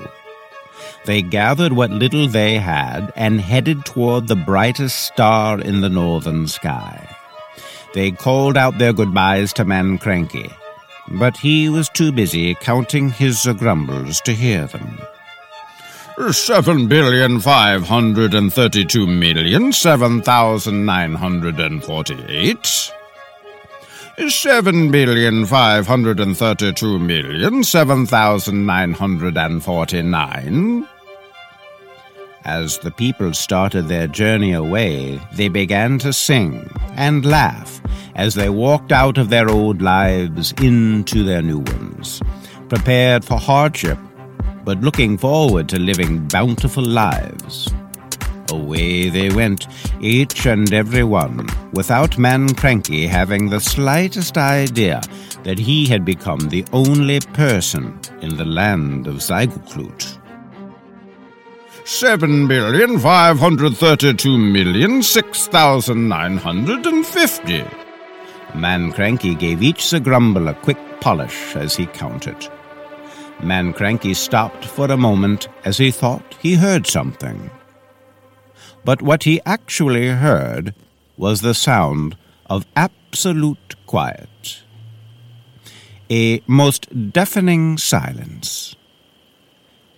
They 1.06 1.20
gathered 1.20 1.74
what 1.74 1.90
little 1.90 2.28
they 2.28 2.58
had 2.58 3.12
and 3.14 3.40
headed 3.40 3.84
toward 3.84 4.26
the 4.26 4.36
brightest 4.36 5.00
star 5.02 5.60
in 5.60 5.82
the 5.82 5.90
northern 5.90 6.48
sky. 6.48 7.08
They 7.92 8.10
called 8.10 8.56
out 8.56 8.78
their 8.78 8.92
goodbyes 8.92 9.52
to 9.54 9.64
Mann 9.64 9.98
Kranky, 9.98 10.50
but 11.08 11.36
he 11.36 11.68
was 11.68 11.88
too 11.90 12.10
busy 12.10 12.54
counting 12.54 13.10
his 13.10 13.46
grumbles 13.58 14.20
to 14.22 14.32
hear 14.32 14.66
them. 14.66 14.98
Seven 16.30 16.88
billion 16.88 17.40
five 17.40 17.82
hundred 17.86 18.34
and 18.34 18.52
thirty-two 18.52 19.06
million 19.06 19.72
seven 19.72 20.22
thousand 20.22 20.86
nine 20.86 21.14
hundred 21.14 21.60
and 21.60 21.84
forty-eight. 21.84 22.92
Seven 24.28 24.92
billion 24.92 25.44
five 25.44 25.88
hundred 25.88 26.20
and 26.20 26.36
thirty-two 26.36 27.00
million 27.00 27.64
seven 27.64 28.06
thousand 28.06 28.64
nine 28.64 28.92
hundred 28.92 29.36
and 29.36 29.62
forty-nine. 29.62 30.88
As 32.44 32.78
the 32.78 32.90
people 32.90 33.32
started 33.32 33.88
their 33.88 34.06
journey 34.06 34.52
away, 34.52 35.20
they 35.32 35.48
began 35.48 35.98
to 36.00 36.12
sing 36.12 36.70
and 36.92 37.24
laugh 37.24 37.80
as 38.14 38.34
they 38.34 38.48
walked 38.48 38.92
out 38.92 39.18
of 39.18 39.30
their 39.30 39.48
old 39.48 39.80
lives 39.80 40.52
into 40.60 41.24
their 41.24 41.42
new 41.42 41.58
ones, 41.58 42.20
prepared 42.68 43.24
for 43.24 43.38
hardship 43.38 43.98
but 44.64 44.80
looking 44.80 45.18
forward 45.18 45.68
to 45.68 45.78
living 45.78 46.26
bountiful 46.28 46.82
lives. 46.82 47.70
Away 48.50 49.08
they 49.08 49.30
went, 49.30 49.66
each 50.00 50.46
and 50.46 50.72
every 50.72 51.04
one, 51.04 51.48
without 51.72 52.18
Mann 52.18 52.48
Kranky 52.48 53.08
having 53.08 53.48
the 53.48 53.60
slightest 53.60 54.38
idea 54.38 55.02
that 55.42 55.58
he 55.58 55.86
had 55.86 56.04
become 56.04 56.40
the 56.40 56.64
only 56.72 57.20
person 57.32 57.98
in 58.20 58.36
the 58.36 58.44
land 58.44 59.06
of 59.06 59.16
Zygocloot. 59.16 60.18
Seven 61.86 62.48
billion 62.48 62.98
five 62.98 63.38
hundred 63.38 63.76
thirty-two 63.76 64.38
million 64.38 65.02
six 65.02 65.46
thousand 65.48 66.08
nine 66.08 66.38
hundred 66.38 66.86
and 66.86 67.04
fifty. 67.04 67.62
Mann 68.54 68.90
Kranky 68.90 69.38
gave 69.38 69.62
each 69.62 69.92
Grumble 70.02 70.48
a 70.48 70.54
quick 70.54 70.78
polish 71.02 71.54
as 71.54 71.76
he 71.76 71.84
counted. 71.84 72.48
Mann 73.42 73.74
Kranky 73.74 74.16
stopped 74.16 74.64
for 74.64 74.90
a 74.90 74.96
moment 74.96 75.48
as 75.66 75.76
he 75.76 75.90
thought 75.90 76.34
he 76.40 76.54
heard 76.54 76.86
something. 76.86 77.50
But 78.82 79.02
what 79.02 79.24
he 79.24 79.42
actually 79.44 80.08
heard 80.08 80.74
was 81.18 81.42
the 81.42 81.52
sound 81.52 82.16
of 82.46 82.64
absolute 82.76 83.76
quiet. 83.84 84.62
A 86.10 86.42
most 86.46 87.12
deafening 87.12 87.76
silence. 87.76 88.74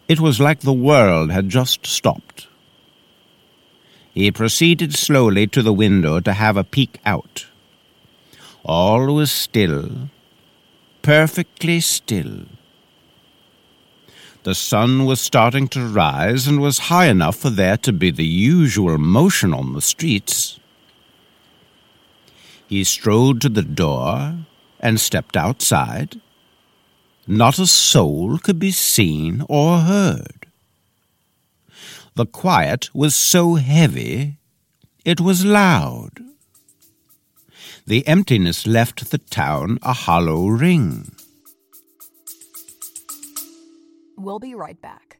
It 0.08 0.20
was 0.20 0.38
like 0.38 0.60
the 0.60 0.72
world 0.72 1.30
had 1.30 1.48
just 1.48 1.86
stopped. 1.86 2.46
He 4.14 4.30
proceeded 4.30 4.94
slowly 4.94 5.46
to 5.48 5.62
the 5.62 5.72
window 5.72 6.20
to 6.20 6.32
have 6.32 6.56
a 6.56 6.64
peek 6.64 7.00
out. 7.04 7.46
All 8.64 9.14
was 9.14 9.30
still, 9.30 10.08
perfectly 11.02 11.80
still. 11.80 12.46
The 14.44 14.54
sun 14.54 15.06
was 15.06 15.20
starting 15.20 15.66
to 15.68 15.84
rise 15.84 16.46
and 16.46 16.60
was 16.60 16.88
high 16.90 17.06
enough 17.06 17.36
for 17.36 17.50
there 17.50 17.76
to 17.78 17.92
be 17.92 18.12
the 18.12 18.24
usual 18.24 18.96
motion 18.96 19.52
on 19.52 19.72
the 19.72 19.82
streets. 19.82 20.60
He 22.68 22.84
strode 22.84 23.40
to 23.40 23.48
the 23.48 23.62
door 23.62 24.36
and 24.78 25.00
stepped 25.00 25.36
outside. 25.36 26.20
Not 27.26 27.58
a 27.58 27.66
soul 27.66 28.38
could 28.38 28.58
be 28.58 28.70
seen 28.70 29.44
or 29.48 29.78
heard. 29.78 30.46
The 32.14 32.26
quiet 32.26 32.94
was 32.94 33.14
so 33.14 33.56
heavy 33.56 34.38
it 35.06 35.20
was 35.20 35.44
loud. 35.44 36.18
The 37.86 38.04
emptiness 38.08 38.66
left 38.66 39.12
the 39.12 39.18
town 39.18 39.78
a 39.80 39.92
hollow 39.92 40.48
ring. 40.48 41.14
We'll 44.16 44.40
be 44.40 44.56
right 44.56 44.82
back. 44.82 45.18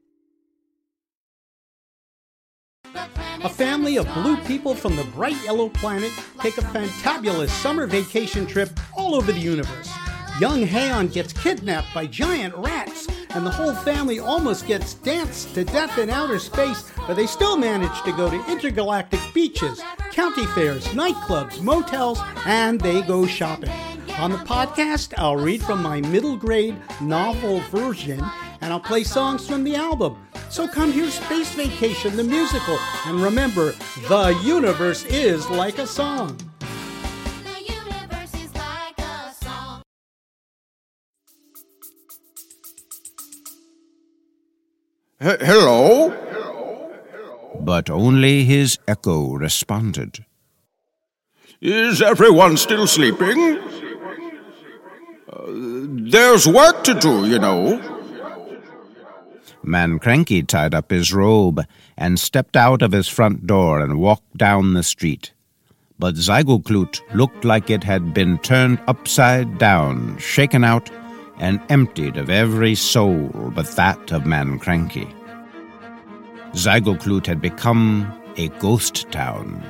A 3.44 3.48
family 3.48 3.96
of 3.96 4.12
blue 4.12 4.36
people 4.38 4.74
from 4.74 4.96
the 4.96 5.04
bright 5.04 5.40
yellow 5.44 5.68
planet 5.68 6.10
take 6.40 6.58
a 6.58 6.62
fantabulous 6.62 7.50
summer 7.50 7.86
vacation 7.86 8.44
trip 8.44 8.70
all 8.96 9.14
over 9.14 9.30
the 9.30 9.38
universe. 9.38 9.92
Young 10.38 10.66
Haon 10.66 11.08
gets 11.08 11.32
kidnapped 11.32 11.94
by 11.94 12.06
giant 12.06 12.54
rats, 12.56 13.08
and 13.30 13.46
the 13.46 13.50
whole 13.50 13.72
family 13.72 14.18
almost 14.18 14.66
gets 14.66 14.92
danced 14.92 15.54
to 15.54 15.64
death 15.64 15.96
in 15.96 16.10
outer 16.10 16.38
space, 16.38 16.92
but 17.06 17.14
they 17.14 17.26
still 17.26 17.56
manage 17.56 18.02
to 18.02 18.12
go 18.12 18.28
to 18.28 18.50
intergalactic 18.50 19.20
beaches, 19.32 19.80
county 20.12 20.44
fairs, 20.46 20.88
nightclubs, 20.88 21.62
motels, 21.62 22.20
and 22.44 22.78
they 22.78 23.00
go 23.00 23.26
shopping. 23.26 23.70
On 24.18 24.30
the 24.30 24.36
podcast, 24.38 25.14
I'll 25.16 25.36
read 25.36 25.62
from 25.62 25.82
my 25.82 26.02
middle 26.02 26.36
grade 26.36 26.76
novel 27.00 27.60
version 27.70 28.22
and 28.60 28.72
I'll 28.72 28.80
play 28.80 29.04
songs 29.04 29.48
from 29.48 29.64
the 29.64 29.76
album. 29.76 30.18
So 30.50 30.68
come 30.68 30.92
hear 30.92 31.10
Space 31.10 31.54
Vacation, 31.54 32.16
the 32.16 32.24
musical, 32.24 32.78
and 33.06 33.22
remember, 33.22 33.74
the 34.08 34.38
universe 34.44 35.04
is 35.06 35.48
like 35.48 35.78
a 35.78 35.86
song. 35.86 36.38
Hello? 45.18 46.14
But 47.58 47.88
only 47.88 48.44
his 48.44 48.78
echo 48.86 49.32
responded. 49.32 50.24
Is 51.60 52.02
everyone 52.02 52.58
still 52.58 52.86
sleeping? 52.86 53.58
Uh, 55.32 55.46
there's 56.10 56.46
work 56.46 56.84
to 56.84 56.92
do, 56.94 57.26
you 57.26 57.38
know. 57.38 57.80
Mann 59.62 59.98
Kranky 59.98 60.46
tied 60.46 60.74
up 60.74 60.90
his 60.90 61.14
robe 61.14 61.64
and 61.96 62.20
stepped 62.20 62.56
out 62.56 62.82
of 62.82 62.92
his 62.92 63.08
front 63.08 63.46
door 63.46 63.80
and 63.80 63.98
walked 63.98 64.36
down 64.36 64.74
the 64.74 64.82
street. 64.82 65.32
But 65.98 66.16
Zygocloot 66.16 67.00
looked 67.14 67.42
like 67.44 67.70
it 67.70 67.82
had 67.84 68.12
been 68.12 68.36
turned 68.38 68.80
upside 68.86 69.56
down, 69.56 70.18
shaken 70.18 70.62
out, 70.62 70.90
and 71.38 71.60
emptied 71.68 72.16
of 72.16 72.30
every 72.30 72.74
soul 72.74 73.28
but 73.54 73.66
that 73.76 74.12
of 74.12 74.26
Mann 74.26 74.50
Mann 74.50 74.58
Kranky. 74.58 75.12
Zygoclute 76.52 77.26
had 77.26 77.40
become 77.40 78.12
a 78.36 78.48
ghost 78.48 79.10
town. 79.10 79.62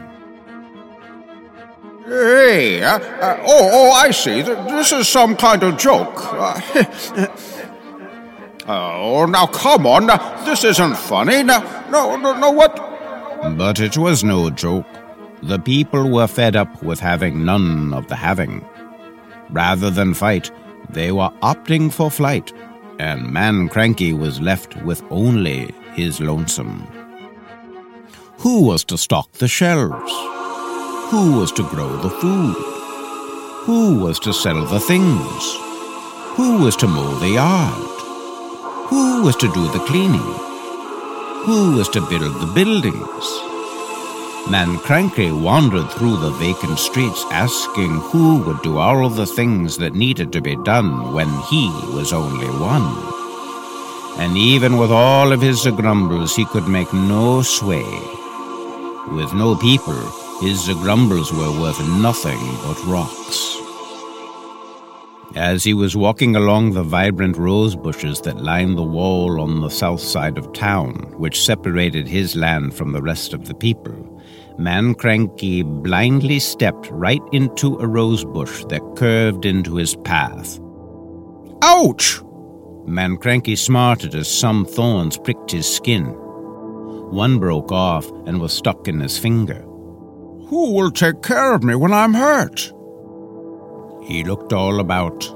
Hey, 2.06 2.85
uh, 2.85 2.99
uh, 2.99 3.40
oh, 3.42 3.70
oh, 3.73 3.90
I 3.90 4.12
see. 4.12 4.42
This 4.42 4.92
is 4.92 5.08
some 5.08 5.37
kind 5.37 5.64
of 5.64 5.76
joke. 5.76 6.14
Uh, 6.16 6.61
oh, 8.68 9.26
now 9.26 9.46
come 9.46 9.87
on. 9.87 10.06
This 10.44 10.62
isn't 10.62 10.96
funny. 10.96 11.42
No, 11.42 11.58
no, 11.90 12.16
no, 12.16 12.38
no, 12.38 12.52
what? 12.52 12.76
But 13.56 13.80
it 13.80 13.99
was 13.99 14.23
no 14.23 14.50
joke. 14.50 14.87
The 15.42 15.58
people 15.58 16.08
were 16.08 16.28
fed 16.28 16.54
up 16.54 16.82
with 16.82 17.00
having 17.00 17.44
none 17.44 17.92
of 17.92 18.06
the 18.06 18.14
having. 18.16 18.64
Rather 19.50 19.90
than 19.90 20.14
fight, 20.14 20.52
they 20.90 21.12
were 21.12 21.31
opting 21.43 21.93
for 21.93 22.11
flight, 22.11 22.52
and 22.99 23.31
Mann 23.31 23.69
Kranky 23.69 24.19
was 24.19 24.40
left 24.40 24.76
with 24.83 25.02
only 25.11 25.73
his 25.95 26.21
lonesome. 26.21 26.87
Who 28.38 28.62
was 28.62 28.85
to 28.85 28.99
stock 28.99 29.33
the 29.33 29.49
shelves? 29.49 30.12
Who 31.11 31.38
was 31.38 31.52
to 31.52 31.62
grow 31.62 31.97
the 31.97 32.11
food? 32.11 32.57
Who 33.66 34.00
was 34.00 34.19
to 34.21 34.33
sell 34.33 34.64
the 34.66 34.81
things? 34.81 35.57
Who 36.37 36.62
was 36.62 36.76
to 36.76 36.87
mow 36.87 37.19
the 37.19 37.31
yard? 37.31 37.97
Who 38.90 39.23
was 39.25 39.37
to 39.37 39.52
do 39.52 39.69
the 39.73 39.85
cleaning? 39.87 40.28
Who 41.47 41.76
was 41.76 41.88
to 41.90 42.00
build 42.00 42.40
the 42.40 42.52
buildings? 42.55 43.45
Mann 44.48 44.78
Kranky 44.78 45.32
wandered 45.32 45.90
through 45.90 46.18
the 46.18 46.30
vacant 46.30 46.78
streets 46.78 47.24
asking 47.32 47.90
who 47.90 48.38
would 48.44 48.62
do 48.62 48.78
all 48.78 49.08
the 49.08 49.26
things 49.26 49.76
that 49.78 49.94
needed 49.94 50.32
to 50.32 50.40
be 50.40 50.54
done 50.62 51.12
when 51.12 51.28
he 51.50 51.68
was 51.92 52.12
only 52.12 52.46
one. 52.46 52.86
And 54.20 54.36
even 54.38 54.78
with 54.78 54.92
all 54.92 55.32
of 55.32 55.42
his 55.42 55.66
grumbles, 55.66 56.36
he 56.36 56.44
could 56.44 56.68
make 56.68 56.92
no 56.92 57.42
sway. 57.42 57.84
With 59.10 59.34
no 59.34 59.56
people, 59.56 60.00
his 60.40 60.68
grumbles 60.74 61.32
were 61.32 61.60
worth 61.60 61.80
nothing 62.00 62.38
but 62.62 62.80
rocks. 62.86 63.56
As 65.34 65.64
he 65.64 65.74
was 65.74 65.96
walking 65.96 66.36
along 66.36 66.70
the 66.70 66.84
vibrant 66.84 67.36
rose 67.36 67.74
bushes 67.74 68.20
that 68.20 68.42
lined 68.42 68.78
the 68.78 68.82
wall 68.82 69.40
on 69.40 69.60
the 69.60 69.70
south 69.70 70.00
side 70.00 70.38
of 70.38 70.52
town, 70.52 71.12
which 71.18 71.44
separated 71.44 72.06
his 72.06 72.36
land 72.36 72.74
from 72.74 72.92
the 72.92 73.02
rest 73.02 73.34
of 73.34 73.46
the 73.46 73.54
people, 73.54 74.15
Mann 74.58 74.94
Kranky 74.94 75.62
blindly 75.62 76.38
stepped 76.38 76.90
right 76.90 77.22
into 77.32 77.78
a 77.78 77.86
rose 77.86 78.25
bush 78.25 78.64
that 78.68 78.96
curved 78.96 79.44
into 79.44 79.76
his 79.76 79.94
path. 79.96 80.58
Ouch! 81.62 82.22
Mann 82.86 83.18
Kranky 83.18 83.58
smarted 83.58 84.14
as 84.14 84.28
some 84.28 84.64
thorns 84.64 85.18
pricked 85.18 85.50
his 85.50 85.66
skin. 85.66 86.04
One 86.04 87.38
broke 87.38 87.70
off 87.70 88.10
and 88.26 88.40
was 88.40 88.52
stuck 88.52 88.88
in 88.88 89.00
his 89.00 89.18
finger. 89.18 89.62
Who 90.48 90.72
will 90.72 90.90
take 90.90 91.22
care 91.22 91.54
of 91.54 91.62
me 91.62 91.75
when 91.75 91.92
I'm 91.92 92.14
hurt? 92.14 92.72
He 94.04 94.25
looked 94.25 94.52
all 94.52 94.80
about. 94.80 95.36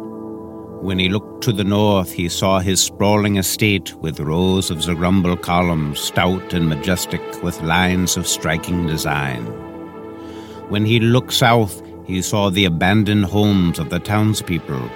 When 0.81 0.99
he 0.99 1.11
looked 1.11 1.45
to 1.45 1.53
the 1.53 1.63
north, 1.63 2.11
he 2.11 2.31
saw 2.31 2.59
his 2.59 2.81
sprawling 2.81 3.37
estate 3.37 3.95
with 3.97 4.19
rows 4.19 4.71
of 4.71 4.79
Zagrumble 4.79 5.41
columns, 5.43 6.01
stout 6.01 6.55
and 6.55 6.71
majestic, 6.71 7.21
with 7.43 7.61
lines 7.61 8.17
of 8.17 8.27
striking 8.27 8.87
design. 8.87 9.45
When 10.71 10.87
he 10.87 10.99
looked 10.99 11.35
south, 11.35 11.83
he 12.07 12.23
saw 12.23 12.49
the 12.49 12.65
abandoned 12.65 13.27
homes 13.27 13.79
of 13.79 13.91
the 13.91 13.99
townspeople, 13.99 14.91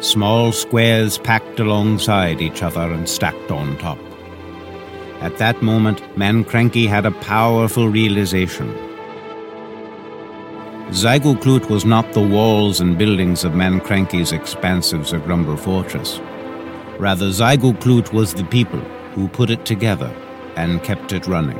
small 0.00 0.52
squares 0.52 1.18
packed 1.18 1.60
alongside 1.60 2.40
each 2.40 2.62
other 2.62 2.90
and 2.90 3.06
stacked 3.06 3.50
on 3.50 3.76
top. 3.76 3.98
At 5.20 5.36
that 5.36 5.60
moment, 5.60 6.00
Mann 6.16 6.44
Kranky 6.44 6.88
had 6.88 7.04
a 7.04 7.10
powerful 7.10 7.90
realization. 7.90 8.85
Zygoclute 10.90 11.68
was 11.68 11.84
not 11.84 12.12
the 12.12 12.20
walls 12.20 12.80
and 12.80 12.96
buildings 12.96 13.42
of 13.42 13.56
Mann 13.56 13.80
Kranky's 13.80 14.30
expansive 14.30 15.00
Zagrumble 15.00 15.58
fortress. 15.58 16.20
Rather, 17.00 17.26
Zygoclute 17.26 18.12
was 18.12 18.32
the 18.32 18.44
people 18.44 18.78
who 19.12 19.26
put 19.26 19.50
it 19.50 19.66
together 19.66 20.14
and 20.54 20.84
kept 20.84 21.12
it 21.12 21.26
running. 21.26 21.58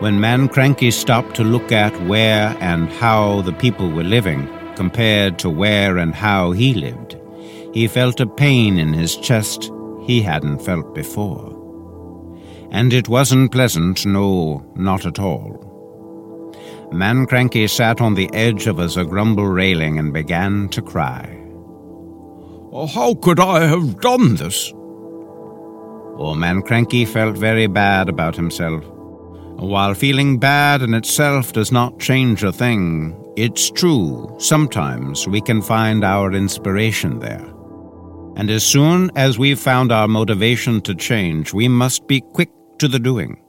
When 0.00 0.20
Mann 0.20 0.50
Kranky 0.50 0.92
stopped 0.92 1.34
to 1.36 1.44
look 1.44 1.72
at 1.72 1.98
where 2.02 2.54
and 2.60 2.90
how 2.90 3.40
the 3.40 3.54
people 3.54 3.90
were 3.90 4.04
living 4.04 4.46
compared 4.76 5.38
to 5.38 5.48
where 5.48 5.96
and 5.96 6.14
how 6.14 6.52
he 6.52 6.74
lived, 6.74 7.16
he 7.72 7.88
felt 7.88 8.20
a 8.20 8.26
pain 8.26 8.78
in 8.78 8.92
his 8.92 9.16
chest 9.16 9.72
he 10.02 10.20
hadn't 10.20 10.58
felt 10.60 10.94
before. 10.94 11.54
And 12.70 12.92
it 12.92 13.08
wasn't 13.08 13.50
pleasant, 13.50 14.04
no, 14.04 14.62
not 14.76 15.06
at 15.06 15.18
all. 15.18 15.67
Mann 16.92 17.26
Kranky 17.26 17.68
sat 17.68 18.00
on 18.00 18.14
the 18.14 18.30
edge 18.32 18.66
of 18.66 18.78
a 18.78 18.86
Zagrumble 18.86 19.52
railing 19.52 19.98
and 19.98 20.12
began 20.12 20.68
to 20.70 20.80
cry. 20.80 21.34
Oh, 22.72 22.86
how 22.86 23.14
could 23.14 23.40
I 23.40 23.66
have 23.66 24.00
done 24.00 24.36
this? 24.36 24.72
Oh, 24.74 26.34
Mann 26.34 26.62
Kranky 26.62 27.06
felt 27.06 27.36
very 27.36 27.66
bad 27.66 28.08
about 28.08 28.36
himself. 28.36 28.84
While 29.58 29.94
feeling 29.94 30.38
bad 30.38 30.82
in 30.82 30.94
itself 30.94 31.52
does 31.52 31.70
not 31.70 31.98
change 31.98 32.42
a 32.42 32.52
thing, 32.52 33.14
it's 33.36 33.70
true, 33.70 34.34
sometimes 34.38 35.28
we 35.28 35.40
can 35.40 35.60
find 35.62 36.04
our 36.04 36.32
inspiration 36.32 37.18
there. 37.18 37.44
And 38.36 38.50
as 38.50 38.64
soon 38.64 39.10
as 39.16 39.38
we've 39.38 39.58
found 39.58 39.92
our 39.92 40.08
motivation 40.08 40.80
to 40.82 40.94
change, 40.94 41.52
we 41.52 41.68
must 41.68 42.06
be 42.06 42.20
quick 42.20 42.50
to 42.78 42.88
the 42.88 42.98
doing. 42.98 43.42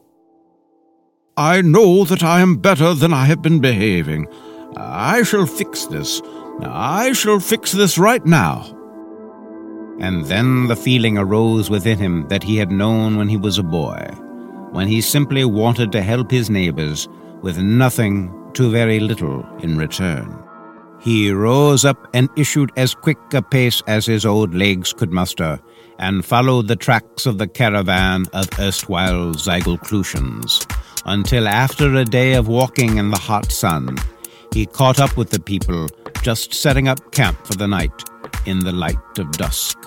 I 1.39 1.61
know 1.61 2.03
that 2.03 2.21
I 2.21 2.41
am 2.41 2.57
better 2.57 2.93
than 2.93 3.13
I 3.13 3.23
have 3.23 3.41
been 3.41 3.61
behaving. 3.61 4.27
I 4.75 5.23
shall 5.23 5.45
fix 5.45 5.85
this. 5.85 6.21
I 6.61 7.13
shall 7.13 7.39
fix 7.39 7.71
this 7.71 7.97
right 7.97 8.25
now. 8.25 8.65
And 10.01 10.25
then 10.25 10.67
the 10.67 10.75
feeling 10.75 11.17
arose 11.17 11.69
within 11.69 11.97
him 11.97 12.27
that 12.27 12.43
he 12.43 12.57
had 12.57 12.73
known 12.73 13.15
when 13.15 13.29
he 13.29 13.37
was 13.37 13.57
a 13.57 13.63
boy, 13.63 14.01
when 14.71 14.89
he 14.89 14.99
simply 14.99 15.45
wanted 15.45 15.93
to 15.93 16.01
help 16.01 16.29
his 16.29 16.49
neighbors 16.49 17.07
with 17.41 17.57
nothing 17.57 18.29
to 18.55 18.69
very 18.69 18.99
little 18.99 19.47
in 19.59 19.77
return. 19.77 20.43
He 20.99 21.31
rose 21.31 21.85
up 21.85 22.05
and 22.13 22.27
issued 22.35 22.73
as 22.75 22.93
quick 22.93 23.17
a 23.33 23.41
pace 23.41 23.81
as 23.87 24.05
his 24.05 24.25
old 24.25 24.53
legs 24.53 24.91
could 24.91 25.13
muster, 25.13 25.61
and 25.99 26.25
followed 26.25 26.67
the 26.67 26.75
tracks 26.75 27.25
of 27.25 27.37
the 27.37 27.47
caravan 27.47 28.25
of 28.33 28.49
erstwhile 28.59 29.33
Zygoclutians 29.35 30.67
until 31.05 31.47
after 31.47 31.95
a 31.95 32.05
day 32.05 32.33
of 32.33 32.47
walking 32.47 32.97
in 32.97 33.11
the 33.11 33.17
hot 33.17 33.51
sun, 33.51 33.97
he 34.53 34.65
caught 34.65 34.99
up 34.99 35.15
with 35.17 35.29
the 35.29 35.39
people 35.39 35.87
just 36.21 36.53
setting 36.53 36.87
up 36.87 37.11
camp 37.11 37.37
for 37.45 37.53
the 37.53 37.67
night 37.67 38.03
in 38.45 38.59
the 38.59 38.71
light 38.71 39.17
of 39.17 39.31
dusk. 39.33 39.77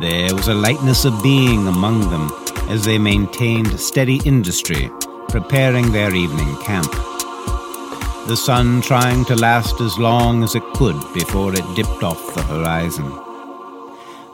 There 0.00 0.34
was 0.34 0.48
a 0.48 0.54
lightness 0.54 1.04
of 1.04 1.22
being 1.22 1.66
among 1.66 2.10
them 2.10 2.30
as 2.68 2.84
they 2.84 2.98
maintained 2.98 3.78
steady 3.78 4.20
industry, 4.24 4.90
preparing 5.28 5.92
their 5.92 6.14
evening 6.14 6.56
camp. 6.62 6.90
The 8.26 8.36
sun 8.36 8.82
trying 8.82 9.24
to 9.26 9.36
last 9.36 9.80
as 9.80 9.96
long 9.98 10.42
as 10.42 10.54
it 10.54 10.64
could 10.74 10.96
before 11.14 11.54
it 11.54 11.64
dipped 11.76 12.02
off 12.02 12.34
the 12.34 12.42
horizon. 12.42 13.06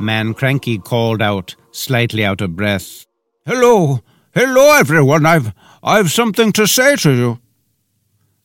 Mann 0.00 0.34
Kranky 0.34 0.82
called 0.82 1.20
out, 1.20 1.54
slightly 1.70 2.24
out 2.24 2.40
of 2.40 2.56
breath, 2.56 3.06
Hello! 3.44 4.00
Hello, 4.34 4.72
everyone. 4.78 5.26
I've 5.26 5.52
I've 5.82 6.10
something 6.10 6.52
to 6.52 6.66
say 6.66 6.96
to 6.96 7.12
you. 7.12 7.38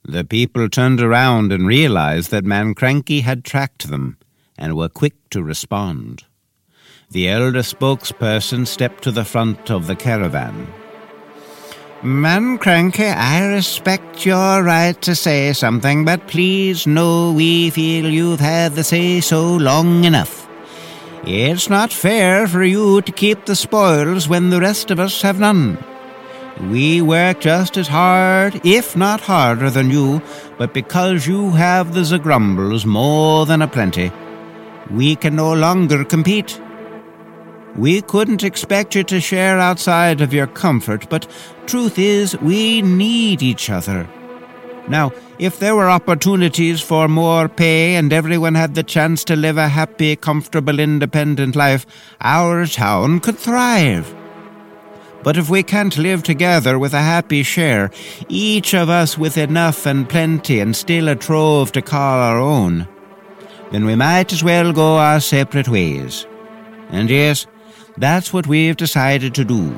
The 0.04 0.26
people 0.26 0.67
turned 0.67 1.00
around 1.00 1.54
and 1.54 1.65
realized 1.65 2.30
that 2.32 2.43
Mann 2.43 2.76
Kranky 2.76 3.21
had 3.21 3.45
tracked 3.45 3.88
them 3.88 4.17
and 4.58 4.76
were 4.76 4.89
quick 4.89 5.13
to 5.30 5.41
respond. 5.41 6.26
The 7.12 7.30
elder 7.30 7.62
spokesperson 7.62 8.67
stepped 8.67 9.02
to 9.06 9.12
the 9.12 9.23
front 9.23 9.71
of 9.71 9.88
the 9.88 9.95
caravan. 9.95 10.67
Mann 12.04 12.58
Kranky, 12.58 13.15
I 13.15 13.45
respect 13.47 14.26
your 14.26 14.63
right 14.63 15.02
to 15.04 15.15
say 15.15 15.54
something, 15.54 16.04
but 16.04 16.28
please 16.28 16.86
know 16.86 17.32
we 17.32 17.69
feel 17.69 18.12
you've 18.12 18.41
had 18.41 18.76
the 18.76 18.84
say 18.84 19.21
so 19.21 19.56
long 19.56 20.04
enough. 20.04 20.46
It's 21.25 21.69
not 21.69 21.91
fair 21.91 22.47
for 22.47 22.63
you 22.63 23.01
to 23.01 23.12
keep 23.12 23.45
the 23.45 23.56
spoils 23.56 24.30
when 24.30 24.49
the 24.49 24.60
rest 24.60 24.91
of 24.91 24.99
us 24.99 25.21
have 25.21 25.39
none. 25.39 25.77
We 26.69 27.01
work 27.01 27.39
just 27.41 27.77
as 27.77 27.88
hard, 27.88 28.62
if 28.65 28.95
not 28.95 29.21
harder, 29.21 29.69
than 29.69 29.91
you, 29.91 30.21
but 30.58 30.73
because 30.73 31.27
you 31.27 31.51
have 31.51 31.93
the 31.93 32.01
Zagrumbles 32.01 32.86
more 32.86 33.45
than 33.45 33.62
a 33.62 33.67
plenty, 33.67 34.12
we 34.89 35.15
can 35.15 35.36
no 35.36 35.53
longer 35.53 36.03
compete. 36.03 36.60
We 37.75 38.01
couldn't 38.01 38.43
expect 38.43 38.95
you 38.95 39.03
to 39.03 39.21
share 39.21 39.60
outside 39.60 40.21
of 40.21 40.34
your 40.34 40.47
comfort, 40.47 41.08
but 41.10 41.27
truth 41.67 41.99
is, 41.99 42.36
we 42.39 42.82
need 42.82 43.43
each 43.43 43.69
other. 43.69 44.08
Now, 44.88 45.12
if 45.38 45.60
there 45.60 45.76
were 45.76 45.89
opportunities 45.89 46.82
for 46.82 47.08
more 47.08 47.50
pay 47.50 47.95
and 47.95 48.13
everyone 48.13 48.56
had 48.56 48.76
the 48.76 48.84
chance 48.84 49.23
to 49.26 49.36
live 49.36 49.58
a 49.58 49.67
happy, 49.67 50.15
comfortable, 50.15 50.80
independent 50.80 51.56
life, 51.56 51.86
our 52.21 52.65
town 52.65 53.19
could 53.19 53.38
thrive. 53.38 54.15
But 55.23 55.36
if 55.36 55.50
we 55.50 55.62
can't 55.62 55.97
live 55.97 56.23
together 56.23 56.80
with 56.80 56.93
a 56.93 57.02
happy 57.02 57.43
share, 57.43 57.91
each 58.30 58.73
of 58.73 58.89
us 58.89 59.17
with 59.17 59.38
enough 59.38 59.86
and 59.86 60.08
plenty 60.08 60.60
and 60.62 60.76
still 60.76 61.10
a 61.10 61.15
trove 61.15 61.73
to 61.73 61.82
call 61.82 62.19
our 62.19 62.39
own, 62.39 62.88
then 63.71 63.84
we 63.84 63.95
might 63.95 64.32
as 64.32 64.43
well 64.43 64.71
go 64.71 64.95
our 64.97 65.19
separate 65.19 65.67
ways. 65.67 66.26
And 66.89 67.10
yes, 67.10 67.45
that's 67.97 68.32
what 68.32 68.47
we've 68.47 68.78
decided 68.78 69.36
to 69.36 69.43
do. 69.43 69.78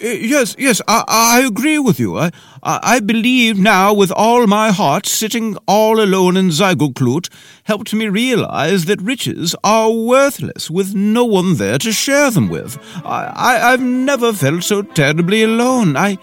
Yes, 0.00 0.56
yes, 0.58 0.80
I, 0.88 1.04
I 1.06 1.46
agree 1.46 1.78
with 1.78 2.00
you. 2.00 2.18
I, 2.18 2.30
I 2.62 3.00
believe 3.00 3.58
now 3.58 3.92
with 3.92 4.10
all 4.12 4.46
my 4.46 4.70
heart 4.70 5.06
sitting 5.06 5.56
all 5.66 6.00
alone 6.00 6.36
in 6.36 6.48
Zygoclute 6.48 7.28
helped 7.64 7.92
me 7.94 8.08
realize 8.08 8.86
that 8.86 9.00
riches 9.02 9.54
are 9.62 9.90
worthless 9.90 10.70
with 10.70 10.94
no 10.94 11.24
one 11.24 11.56
there 11.56 11.78
to 11.78 11.92
share 11.92 12.30
them 12.30 12.48
with. 12.48 12.78
I, 13.04 13.32
I, 13.34 13.72
I've 13.72 13.82
never 13.82 14.32
felt 14.32 14.64
so 14.64 14.82
terribly 14.82 15.42
alone. 15.42 15.96
I, 15.96 16.18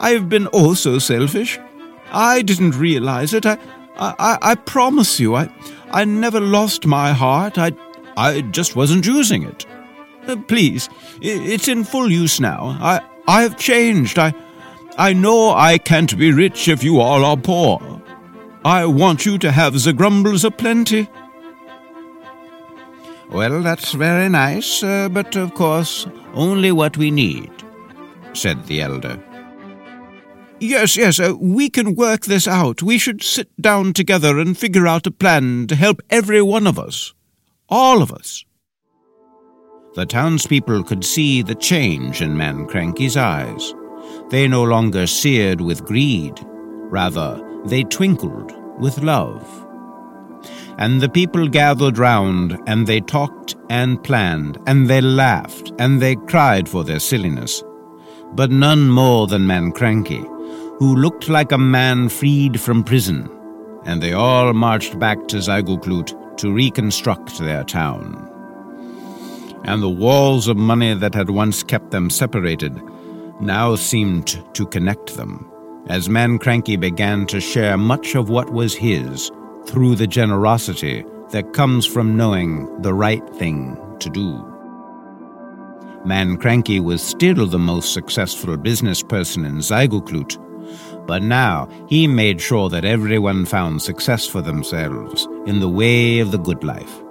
I've 0.00 0.28
been 0.28 0.48
oh 0.52 0.74
so 0.74 0.98
selfish. 0.98 1.58
I 2.10 2.42
didn't 2.42 2.78
realize 2.78 3.32
it. 3.32 3.46
I, 3.46 3.58
I, 3.96 4.38
I 4.42 4.54
promise 4.54 5.18
you, 5.20 5.34
I, 5.34 5.48
I 5.90 6.04
never 6.04 6.40
lost 6.40 6.86
my 6.86 7.12
heart. 7.12 7.58
I, 7.58 7.72
I 8.16 8.42
just 8.42 8.76
wasn't 8.76 9.06
using 9.06 9.42
it. 9.42 9.66
Uh, 10.26 10.36
please, 10.36 10.88
it's 11.20 11.68
in 11.68 11.84
full 11.84 12.10
use 12.10 12.38
now. 12.40 12.78
I, 12.80 13.00
I 13.26 13.42
have 13.42 13.58
changed. 13.58 14.18
I, 14.18 14.34
I 14.98 15.12
know 15.12 15.50
I 15.50 15.78
can't 15.78 16.16
be 16.18 16.32
rich 16.32 16.68
if 16.68 16.82
you 16.82 17.00
all 17.00 17.24
are 17.24 17.36
poor. 17.36 18.02
I 18.64 18.86
want 18.86 19.26
you 19.26 19.38
to 19.38 19.50
have 19.50 19.82
the 19.82 19.92
grumbles 19.92 20.44
aplenty. 20.44 21.08
Well, 23.30 23.62
that's 23.62 23.92
very 23.92 24.28
nice, 24.28 24.82
uh, 24.82 25.08
but 25.08 25.36
of 25.36 25.54
course, 25.54 26.06
only 26.34 26.70
what 26.70 26.96
we 26.96 27.10
need, 27.10 27.50
said 28.34 28.66
the 28.66 28.82
elder. 28.82 29.18
Yes, 30.60 30.96
yes, 30.96 31.18
uh, 31.18 31.34
we 31.40 31.70
can 31.70 31.94
work 31.94 32.26
this 32.26 32.46
out. 32.46 32.82
We 32.82 32.98
should 32.98 33.22
sit 33.22 33.48
down 33.60 33.94
together 33.94 34.38
and 34.38 34.56
figure 34.56 34.86
out 34.86 35.06
a 35.06 35.10
plan 35.10 35.66
to 35.68 35.74
help 35.74 36.02
every 36.10 36.42
one 36.42 36.66
of 36.66 36.78
us. 36.78 37.14
All 37.68 38.02
of 38.02 38.12
us. 38.12 38.44
The 39.94 40.06
townspeople 40.06 40.84
could 40.84 41.04
see 41.04 41.42
the 41.42 41.54
change 41.54 42.22
in 42.22 42.34
Mann 42.34 42.66
Mann 42.66 42.66
Kranky's 42.66 43.14
eyes. 43.14 43.74
They 44.30 44.48
no 44.48 44.62
longer 44.62 45.06
seared 45.06 45.60
with 45.60 45.84
greed, 45.84 46.40
rather, 46.46 47.38
they 47.66 47.84
twinkled 47.84 48.52
with 48.80 49.02
love. 49.02 49.46
And 50.78 51.02
the 51.02 51.10
people 51.10 51.46
gathered 51.46 51.98
round, 51.98 52.58
and 52.66 52.86
they 52.86 53.00
talked 53.00 53.54
and 53.68 54.02
planned, 54.02 54.56
and 54.66 54.88
they 54.88 55.02
laughed, 55.02 55.72
and 55.78 56.00
they 56.00 56.16
cried 56.16 56.70
for 56.70 56.84
their 56.84 56.98
silliness. 56.98 57.62
But 58.32 58.50
none 58.50 58.88
more 58.88 59.26
than 59.26 59.46
Mann 59.46 59.64
Mann 59.64 59.72
Kranky, 59.72 60.24
who 60.78 60.96
looked 60.96 61.28
like 61.28 61.52
a 61.52 61.58
man 61.58 62.08
freed 62.08 62.58
from 62.58 62.82
prison, 62.82 63.28
and 63.84 64.02
they 64.02 64.14
all 64.14 64.54
marched 64.54 64.98
back 64.98 65.28
to 65.28 65.36
Zygoclute 65.36 66.38
to 66.38 66.50
reconstruct 66.50 67.38
their 67.40 67.62
town 67.62 68.31
and 69.64 69.82
the 69.82 69.88
walls 69.88 70.48
of 70.48 70.56
money 70.56 70.94
that 70.94 71.14
had 71.14 71.30
once 71.30 71.62
kept 71.62 71.90
them 71.90 72.10
separated 72.10 72.80
now 73.40 73.74
seemed 73.74 74.42
to 74.54 74.66
connect 74.66 75.16
them, 75.16 75.50
as 75.88 76.08
Mann 76.08 76.38
Kranky 76.38 76.78
began 76.78 77.26
to 77.26 77.40
share 77.40 77.76
much 77.76 78.14
of 78.14 78.28
what 78.28 78.52
was 78.52 78.74
his 78.74 79.30
through 79.66 79.96
the 79.96 80.06
generosity 80.06 81.04
that 81.30 81.52
comes 81.52 81.86
from 81.86 82.16
knowing 82.16 82.82
the 82.82 82.94
right 82.94 83.26
thing 83.36 83.76
to 84.00 84.10
do. 84.10 84.48
Mann 86.04 86.36
Kranky 86.36 86.80
was 86.80 87.02
still 87.02 87.46
the 87.46 87.58
most 87.58 87.92
successful 87.92 88.56
business 88.56 89.02
person 89.02 89.44
in 89.44 89.58
Zygoclute, 89.58 90.36
but 91.06 91.22
now 91.22 91.68
he 91.88 92.06
made 92.06 92.40
sure 92.40 92.68
that 92.68 92.84
everyone 92.84 93.44
found 93.44 93.82
success 93.82 94.26
for 94.26 94.42
themselves 94.42 95.28
in 95.46 95.60
the 95.60 95.68
way 95.68 96.18
of 96.18 96.32
the 96.32 96.38
good 96.38 96.64
life 96.64 97.02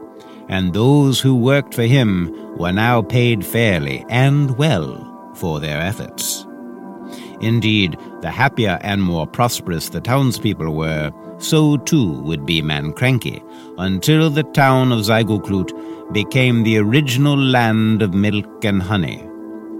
and 0.50 0.74
those 0.74 1.20
who 1.20 1.36
worked 1.36 1.74
for 1.74 1.84
him 1.84 2.58
were 2.58 2.72
now 2.72 3.02
paid 3.02 3.46
fairly 3.46 4.06
and 4.10 4.58
well 4.58 5.08
for 5.36 5.60
their 5.60 5.80
efforts. 5.80 6.46
Indeed, 7.42 7.98
the 8.22 8.30
happier 8.30 8.78
and 8.82 9.02
more 9.02 9.26
prosperous 9.26 9.90
the 9.90 10.02
townspeople 10.02 10.76
were, 10.76 11.12
so 11.40 11.78
too 11.78 12.22
would 12.22 12.46
be 12.46 12.62
Mann 12.62 12.94
Kranky, 12.94 13.44
until 13.80 14.30
the 14.30 14.44
town 14.44 14.92
of 14.92 15.00
Zygoclute 15.00 16.14
became 16.14 16.64
the 16.64 16.78
original 16.78 17.38
land 17.38 18.02
of 18.02 18.14
milk 18.14 18.64
and 18.64 18.82
honey, 18.82 19.28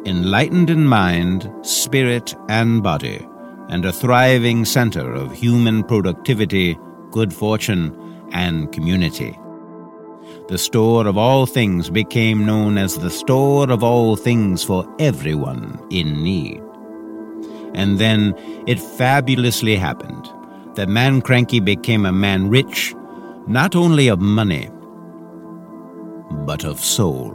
enlightened 0.06 0.72
in 0.72 0.86
mind, 0.86 1.52
spirit, 1.62 2.34
and 2.50 2.82
body, 2.82 3.28
and 3.70 3.86
a 3.86 3.94
thriving 3.94 4.66
center 4.66 5.14
of 5.14 5.32
human 5.32 5.84
productivity, 5.84 6.80
good 7.12 7.32
fortune, 7.32 7.96
and 8.32 8.72
community 8.72 9.38
the 10.52 10.58
store 10.58 11.08
of 11.08 11.18
all 11.18 11.46
things 11.46 11.90
became 11.90 12.46
known 12.46 12.78
as 12.78 12.98
the 12.98 13.10
store 13.10 13.72
of 13.72 13.86
all 13.86 14.18
things 14.18 14.62
for 14.62 14.86
everyone 15.00 15.80
in 15.90 16.22
need. 16.22 16.62
And 17.74 17.98
then 17.98 18.36
it 18.68 18.78
fabulously 18.78 19.78
happened 19.78 20.30
that 20.76 20.90
Mann 20.90 21.22
Kranky 21.22 21.64
became 21.64 22.06
a 22.06 22.12
man 22.12 22.50
rich 22.50 22.94
not 23.48 23.78
only 23.78 24.10
of 24.10 24.20
money, 24.20 24.70
but 26.46 26.66
of 26.66 26.82
soul. 26.82 27.34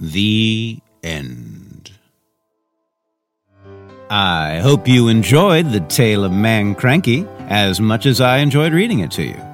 The 0.00 0.80
end. 1.02 1.92
I 4.08 4.60
hope 4.60 4.88
you 4.88 5.08
enjoyed 5.08 5.72
the 5.72 5.80
tale 5.80 6.24
of 6.24 6.32
Mann 6.32 6.74
Kranky 6.74 7.28
as 7.50 7.82
much 7.82 8.06
as 8.06 8.22
I 8.22 8.38
enjoyed 8.38 8.72
reading 8.72 9.00
it 9.00 9.10
to 9.10 9.22
you. 9.22 9.45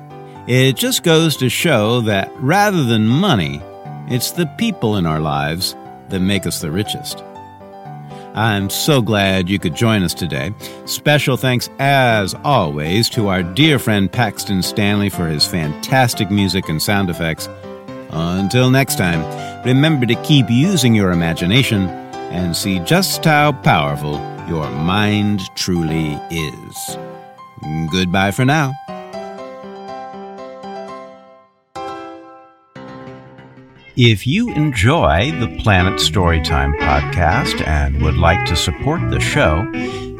It 0.48 0.74
just 0.74 1.04
goes 1.04 1.36
to 1.36 1.48
show 1.48 2.00
that 2.02 2.32
rather 2.38 2.82
than 2.82 3.06
money, 3.06 3.62
it's 4.08 4.32
the 4.32 4.46
people 4.58 4.96
in 4.96 5.06
our 5.06 5.20
lives 5.20 5.76
that 6.08 6.18
make 6.20 6.46
us 6.46 6.60
the 6.60 6.70
richest. 6.70 7.22
I'm 8.34 8.68
so 8.68 9.02
glad 9.02 9.48
you 9.48 9.58
could 9.60 9.76
join 9.76 10.02
us 10.02 10.14
today. 10.14 10.52
Special 10.84 11.36
thanks, 11.36 11.68
as 11.78 12.34
always, 12.42 13.08
to 13.10 13.28
our 13.28 13.42
dear 13.42 13.78
friend 13.78 14.10
Paxton 14.10 14.62
Stanley 14.62 15.10
for 15.10 15.28
his 15.28 15.46
fantastic 15.46 16.30
music 16.30 16.68
and 16.68 16.82
sound 16.82 17.08
effects. 17.08 17.48
Until 18.10 18.68
next 18.70 18.96
time, 18.98 19.22
remember 19.64 20.06
to 20.06 20.14
keep 20.22 20.46
using 20.50 20.94
your 20.94 21.12
imagination 21.12 21.88
and 22.32 22.56
see 22.56 22.80
just 22.80 23.24
how 23.24 23.52
powerful 23.52 24.14
your 24.48 24.68
mind 24.70 25.40
truly 25.54 26.18
is. 26.30 26.96
Goodbye 27.92 28.32
for 28.32 28.44
now. 28.44 28.72
If 33.96 34.26
you 34.26 34.48
enjoy 34.54 35.32
the 35.38 35.54
Planet 35.58 36.00
Storytime 36.00 36.78
podcast 36.78 37.60
and 37.66 38.00
would 38.00 38.16
like 38.16 38.46
to 38.46 38.56
support 38.56 39.02
the 39.10 39.20
show, 39.20 39.70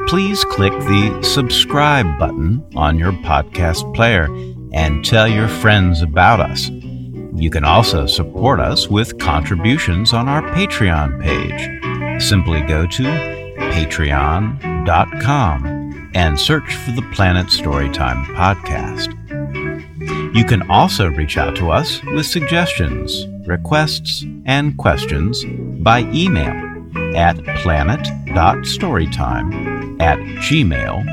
please 0.07 0.43
click 0.43 0.73
the 0.73 1.23
subscribe 1.23 2.19
button 2.19 2.63
on 2.75 2.99
your 2.99 3.13
podcast 3.13 3.91
player 3.95 4.25
and 4.73 5.03
tell 5.03 5.27
your 5.27 5.47
friends 5.47 6.03
about 6.03 6.39
us. 6.39 6.69
You 6.69 7.49
can 7.49 7.63
also 7.63 8.05
support 8.05 8.59
us 8.59 8.89
with 8.89 9.17
contributions 9.17 10.13
on 10.13 10.29
our 10.29 10.43
Patreon 10.51 11.19
page. 11.19 12.21
Simply 12.21 12.61
go 12.61 12.85
to 12.85 13.03
patreon.com 13.71 14.91
and 16.13 16.39
search 16.39 16.75
for 16.75 16.91
the 16.91 17.09
Planet 17.11 17.47
Storytime 17.47 18.23
podcast. 18.35 19.15
You 20.35 20.45
can 20.45 20.69
also 20.69 21.07
reach 21.09 21.39
out 21.39 21.55
to 21.55 21.71
us 21.71 22.03
with 22.03 22.27
suggestions 22.27 23.25
requests, 23.47 24.25
and 24.45 24.77
questions 24.77 25.43
by 25.81 26.01
email 26.13 26.53
at 27.15 27.43
planet.storytime 27.61 30.01
at 30.01 30.19
gmail.com. 30.19 31.09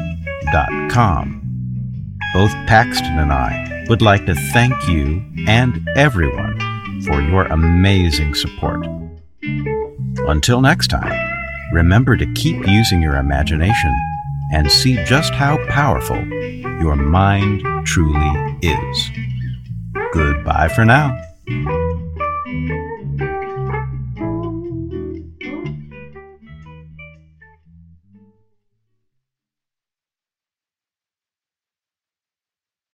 Both 2.32 2.52
Paxton 2.66 3.18
and 3.18 3.32
I 3.32 3.84
would 3.88 4.02
like 4.02 4.26
to 4.26 4.34
thank 4.52 4.88
you 4.88 5.24
and 5.48 5.88
everyone 5.96 6.58
for 7.04 7.20
your 7.20 7.46
amazing 7.46 8.34
support. 8.34 8.86
Until 9.42 10.60
next 10.60 10.88
time, 10.88 11.18
remember 11.72 12.16
to 12.16 12.32
keep 12.34 12.66
using 12.66 13.02
your 13.02 13.16
imagination 13.16 13.94
and 14.52 14.70
see 14.70 15.02
just 15.04 15.32
how 15.32 15.64
powerful 15.68 16.22
your 16.80 16.96
mind 16.96 17.62
truly 17.86 18.58
is. 18.62 19.10
Goodbye 20.12 20.68
for 20.68 20.84
now. 20.84 21.16